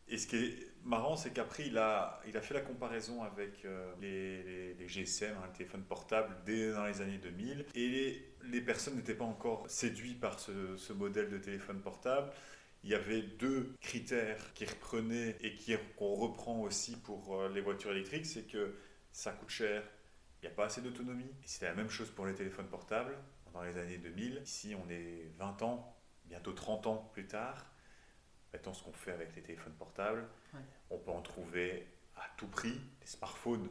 [0.09, 3.64] Et ce qui est marrant, c'est qu'après, il a, il a fait la comparaison avec
[3.64, 7.66] euh, les, les, GSM, hein, le téléphone portable, dès dans les années 2000.
[7.74, 12.30] Et les, les personnes n'étaient pas encore séduites par ce, ce, modèle de téléphone portable.
[12.84, 15.57] Il y avait deux critères qui reprenaient et
[15.96, 18.74] qu'on reprend aussi pour euh, les voitures électriques, c'est que
[19.12, 19.84] ça coûte cher,
[20.42, 21.30] il n'y a pas assez d'autonomie.
[21.44, 23.16] Et c'était la même chose pour les téléphones portables
[23.53, 24.42] dans les années 2000.
[24.44, 27.71] Ici, on est 20 ans, bientôt 30 ans plus tard
[28.53, 30.26] Mettons ce qu'on fait avec les téléphones portables.
[30.90, 31.86] On peut en trouver
[32.16, 32.80] à tout prix.
[33.00, 33.68] Les smartphones,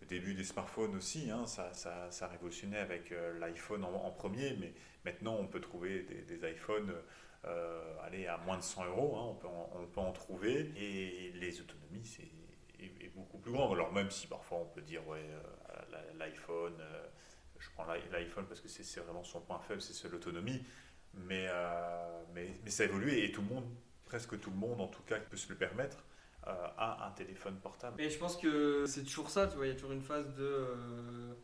[0.00, 4.56] le début des smartphones aussi, hein, ça, ça, ça, révolutionnait avec euh, l'iPhone en, premier,
[4.58, 4.72] mais
[5.04, 6.92] maintenant on peut trouver des, iPhones
[7.44, 10.72] euh, aller à moins de 100 euros, hein, on, peut en, on peut en trouver,
[10.76, 12.28] et les autonomies, c'est
[12.78, 13.72] est, beaucoup plus grand.
[13.72, 16.76] Alors même si parfois on peut dire, ouais, euh, l'iPhone,
[17.58, 20.64] je prends l'iPhone parce que c'est vraiment son point faible, c'est l'autonomie,
[21.14, 21.48] mais,
[22.34, 23.66] mais, mais ça évolue et tout le monde
[24.10, 25.98] presque tout le monde, en tout cas, peut se le permettre,
[26.48, 28.00] euh, a un téléphone portable.
[28.02, 30.34] Et je pense que c'est toujours ça, tu vois, il y a toujours une phase
[30.34, 30.42] de.
[30.42, 31.34] Euh,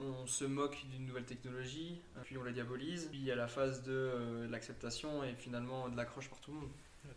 [0.00, 3.46] on se moque d'une nouvelle technologie, puis on la diabolise, puis il y a la
[3.46, 6.72] phase de euh, l'acceptation et finalement de l'accroche par tout le monde.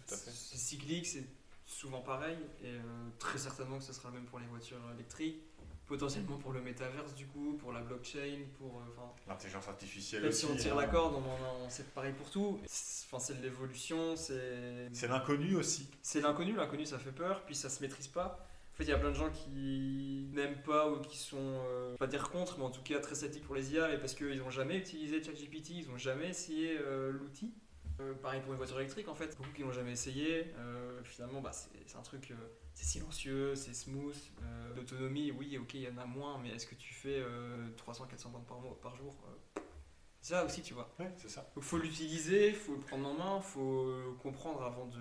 [0.06, 1.26] C'est cyclique, c'est
[1.66, 2.76] souvent pareil, et
[3.18, 5.42] très certainement que ce sera le même pour les voitures électriques
[5.88, 10.46] potentiellement pour le métaverse du coup, pour la blockchain, pour euh, l'intelligence artificielle aussi.
[10.46, 10.88] Si on tire la hein.
[10.88, 12.60] corde, on, c'est pareil pour tout.
[12.64, 14.90] Enfin, c'est l'évolution, c'est.
[14.94, 15.90] C'est l'inconnu aussi.
[16.02, 18.48] C'est l'inconnu, l'inconnu ça fait peur, puis ça se maîtrise pas.
[18.76, 21.96] En fait, il y a plein de gens qui n'aiment pas ou qui sont, euh,
[21.96, 24.40] pas dire contre, mais en tout cas très sceptiques pour les IA, et parce qu'ils
[24.40, 27.54] n'ont jamais utilisé ChatGPT, ils n'ont jamais essayé euh, l'outil.
[28.22, 30.54] Pareil pour une voiture électrique en fait, beaucoup qui n'ont jamais essayé.
[31.04, 32.34] finalement, bah, c'est un truc
[32.76, 34.16] c'est silencieux, c'est smooth.
[34.44, 37.24] Euh, L'autonomie, oui, ok, il y en a moins, mais est-ce que tu fais
[37.78, 39.62] 300-400 bandes par, par jour euh,
[40.22, 40.94] C'est ça aussi, tu vois.
[41.00, 41.50] Ouais, c'est ça.
[41.56, 45.00] Il faut l'utiliser, il faut le prendre en main, il faut comprendre avant de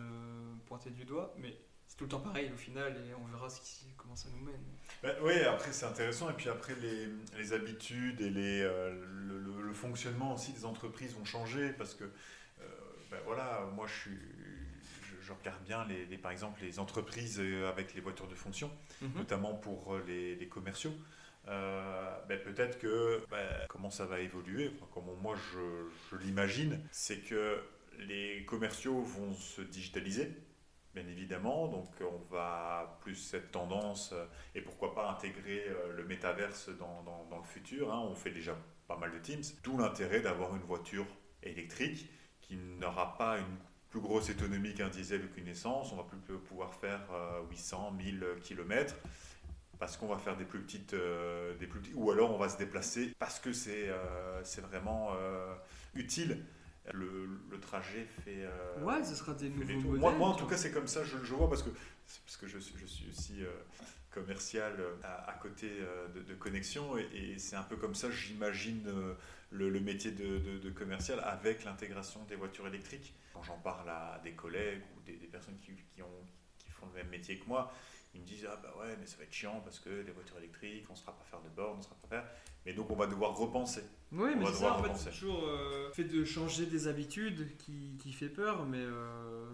[0.67, 3.61] pointer du doigt, mais c'est tout le temps pareil au final et on verra ce
[3.61, 4.63] qui, comment ça nous mène.
[5.03, 9.73] Ben, oui, après c'est intéressant et puis après les, les habitudes et les, euh, le,
[9.73, 12.05] fonctionnement aussi des entreprises vont changer parce que
[13.15, 14.19] ben, voilà, moi je suis
[15.25, 19.13] je regarde bien, les, par exemple, les entreprises euh, avec les voitures de fonction, mhm.
[19.17, 20.93] notamment pour euh, les, commerciaux.
[21.49, 27.63] Euh, ben, peut-être que ben, comment ça va évoluer, comment moi je, l'imagine, c'est que
[27.99, 30.31] les commerciaux vont se digitaliser,
[30.95, 34.15] bien évidemment, donc on va plus cette tendance,
[34.55, 38.01] et pourquoi pas intégrer le métaverse dans, dans, le futur, hein.
[38.01, 38.57] on fait déjà
[38.89, 41.07] pas mal de Teams, d'où l'intérêt d'avoir une voiture
[41.43, 42.09] électrique
[42.47, 43.57] qui n'aura pas une
[43.91, 47.01] plus grosse autonomie qu'un diesel ou qu'une essence, on va plus pouvoir faire
[47.51, 48.95] 800, 1000 km
[49.79, 52.49] parce qu'on va faire des plus petites, euh, des plus petits, ou alors on va
[52.49, 55.55] se déplacer parce que c'est euh, c'est vraiment euh,
[55.95, 56.45] utile.
[56.93, 58.47] Le, le, trajet fait.
[58.83, 60.01] ouais, ce sera des nouveaux modèles.
[60.01, 61.71] Moi, moi, en tout cas, c'est comme ça, je, je, vois parce que
[62.27, 63.41] parce que je, je suis aussi
[64.11, 65.71] commercial à, côté
[66.15, 68.83] de, de, connexion et, c'est un peu comme ça, j'imagine
[69.55, 74.21] le, le, métier de, de commercial avec l'intégration des voitures électriques quand j'en parle à
[74.23, 76.27] des collègues ou des, personnes qui, qui, ont,
[76.59, 77.73] qui, font le même métier que moi,
[78.15, 80.39] ils me disent Ah bah ouais, mais ça va être chiant parce que les voitures
[80.39, 82.25] électriques, on ne sera pas faire de bornes, on ne sera pas faire.
[82.67, 83.83] Mais donc on va devoir repenser.
[84.13, 87.97] Oui, mais c'est ça, en fait, c'est toujours euh, fait de changer des habitudes qui,
[87.99, 89.51] qui fait peur, mais, euh,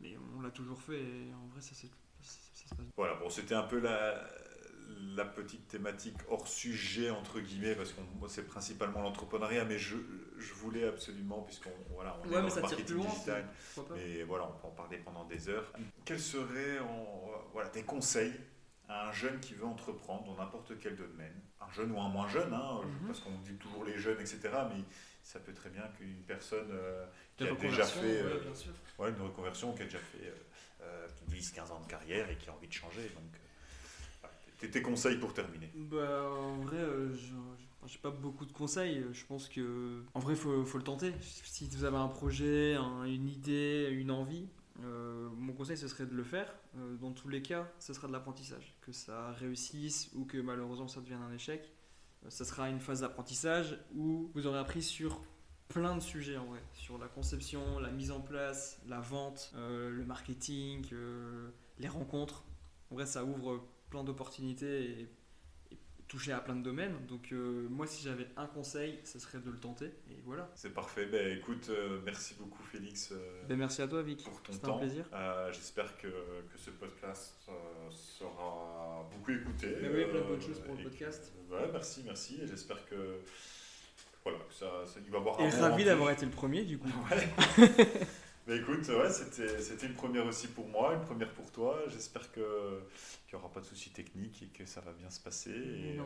[0.00, 3.54] mais on l'a toujours fait et en vrai, ça, ça, se passe Voilà, bon, c'était
[3.54, 4.26] un peu la,
[5.16, 9.96] la petite thématique hors sujet, entre guillemets, parce que c'est principalement l'entrepreneuriat, mais je,
[10.38, 13.48] je, voulais absolument, puisqu'on voilà, on est dans le marketing digital,
[13.96, 15.72] et voilà, on peut en parler pendant des heures.
[16.04, 16.78] Quels seraient
[17.52, 18.32] voilà, des conseils
[18.88, 21.34] à un jeune qui veut entreprendre dans n'importe quel domaine?
[21.60, 23.06] Un jeune ou un moins jeune, hein, mhm.
[23.06, 24.40] parce qu'on dit toujours les jeunes, etc.,
[24.74, 24.82] mais
[25.22, 28.40] ça peut très bien qu'une personne euh, qui a déjà fait euh,
[28.98, 30.32] une reconversion, qui a déjà fait
[31.30, 33.08] 10-15 euh, ans de carrière et qui a envie de changer.
[33.14, 33.32] Donc,
[34.70, 39.04] tes conseils pour terminer bah, En vrai, euh, je n'ai pas beaucoup de conseils.
[39.12, 41.12] Je pense que, en vrai, faut, faut, le tenter.
[41.20, 44.48] Si vous avez un projet, une idée, une envie,
[44.84, 46.52] euh, mon conseil, ce serait de le faire.
[46.76, 48.74] Euh, dans tous les cas, ce sera de l'apprentissage.
[48.80, 51.72] Que ça réussisse ou que malheureusement ça devienne un échec,
[52.28, 55.22] ça sera une phase d'apprentissage où vous aurez appris sur
[55.68, 56.62] plein de sujets en vrai.
[56.74, 60.86] Sur la conception, la mise en place, la vente, le marketing,
[61.78, 62.44] les rencontres.
[62.90, 65.08] En vrai, ça ouvre plein d'opportunités et,
[66.08, 66.94] toucher à plein de domaines.
[67.08, 69.86] Donc euh, moi, si j'avais un conseil, ce serait de le tenter.
[70.10, 70.50] Et voilà.
[70.54, 71.06] C'est parfait.
[71.06, 73.12] Ben, écoute, euh, merci beaucoup Félix.
[73.12, 74.22] Euh, ben, merci à toi Vic.
[74.22, 74.76] Pour ton temps.
[74.76, 75.06] un plaisir.
[75.52, 77.48] J'espère que, que, ce podcast
[77.90, 79.74] sera beaucoup écouté.
[79.80, 81.32] Mais oui, plein de bonnes choses pour le podcast.
[81.50, 82.40] ouais, merci, merci.
[82.42, 83.20] Et j'espère que
[84.22, 86.88] voilà, que ça, ça, il va avoir Et ravi d'avoir été le premier du coup.
[87.10, 87.66] Ouais.
[88.46, 91.78] Mais écoute, ouais, c'était une première aussi pour moi, une première pour toi.
[91.88, 95.50] J'espère qu'il n'y aura pas de soucis techniques et que ça va bien se passer.
[95.50, 96.02] Et euh,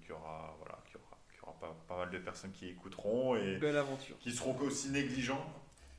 [0.00, 3.36] qu'il y aura, voilà, y aura, y aura pas, pas, mal de personnes qui écouteront
[3.36, 4.18] et Belle aventure.
[4.18, 5.46] qui seront aussi négligents.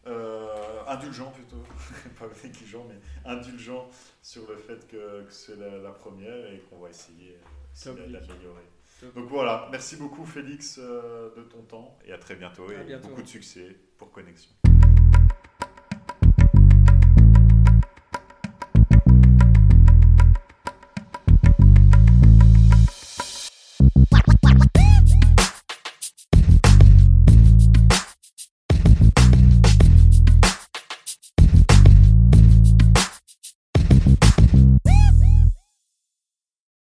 [0.07, 1.61] Euh, indulgents plutôt,
[2.19, 2.99] pas négligents, mais
[3.29, 3.89] indulgents
[4.21, 7.37] sur le fait que, que c'est la, première et qu'on va essayer
[7.85, 8.63] d'améliorer.
[9.15, 13.21] Donc voilà, merci beaucoup Félix euh, de ton temps et à très bientôt et beaucoup
[13.21, 14.51] de succès pour Connexion.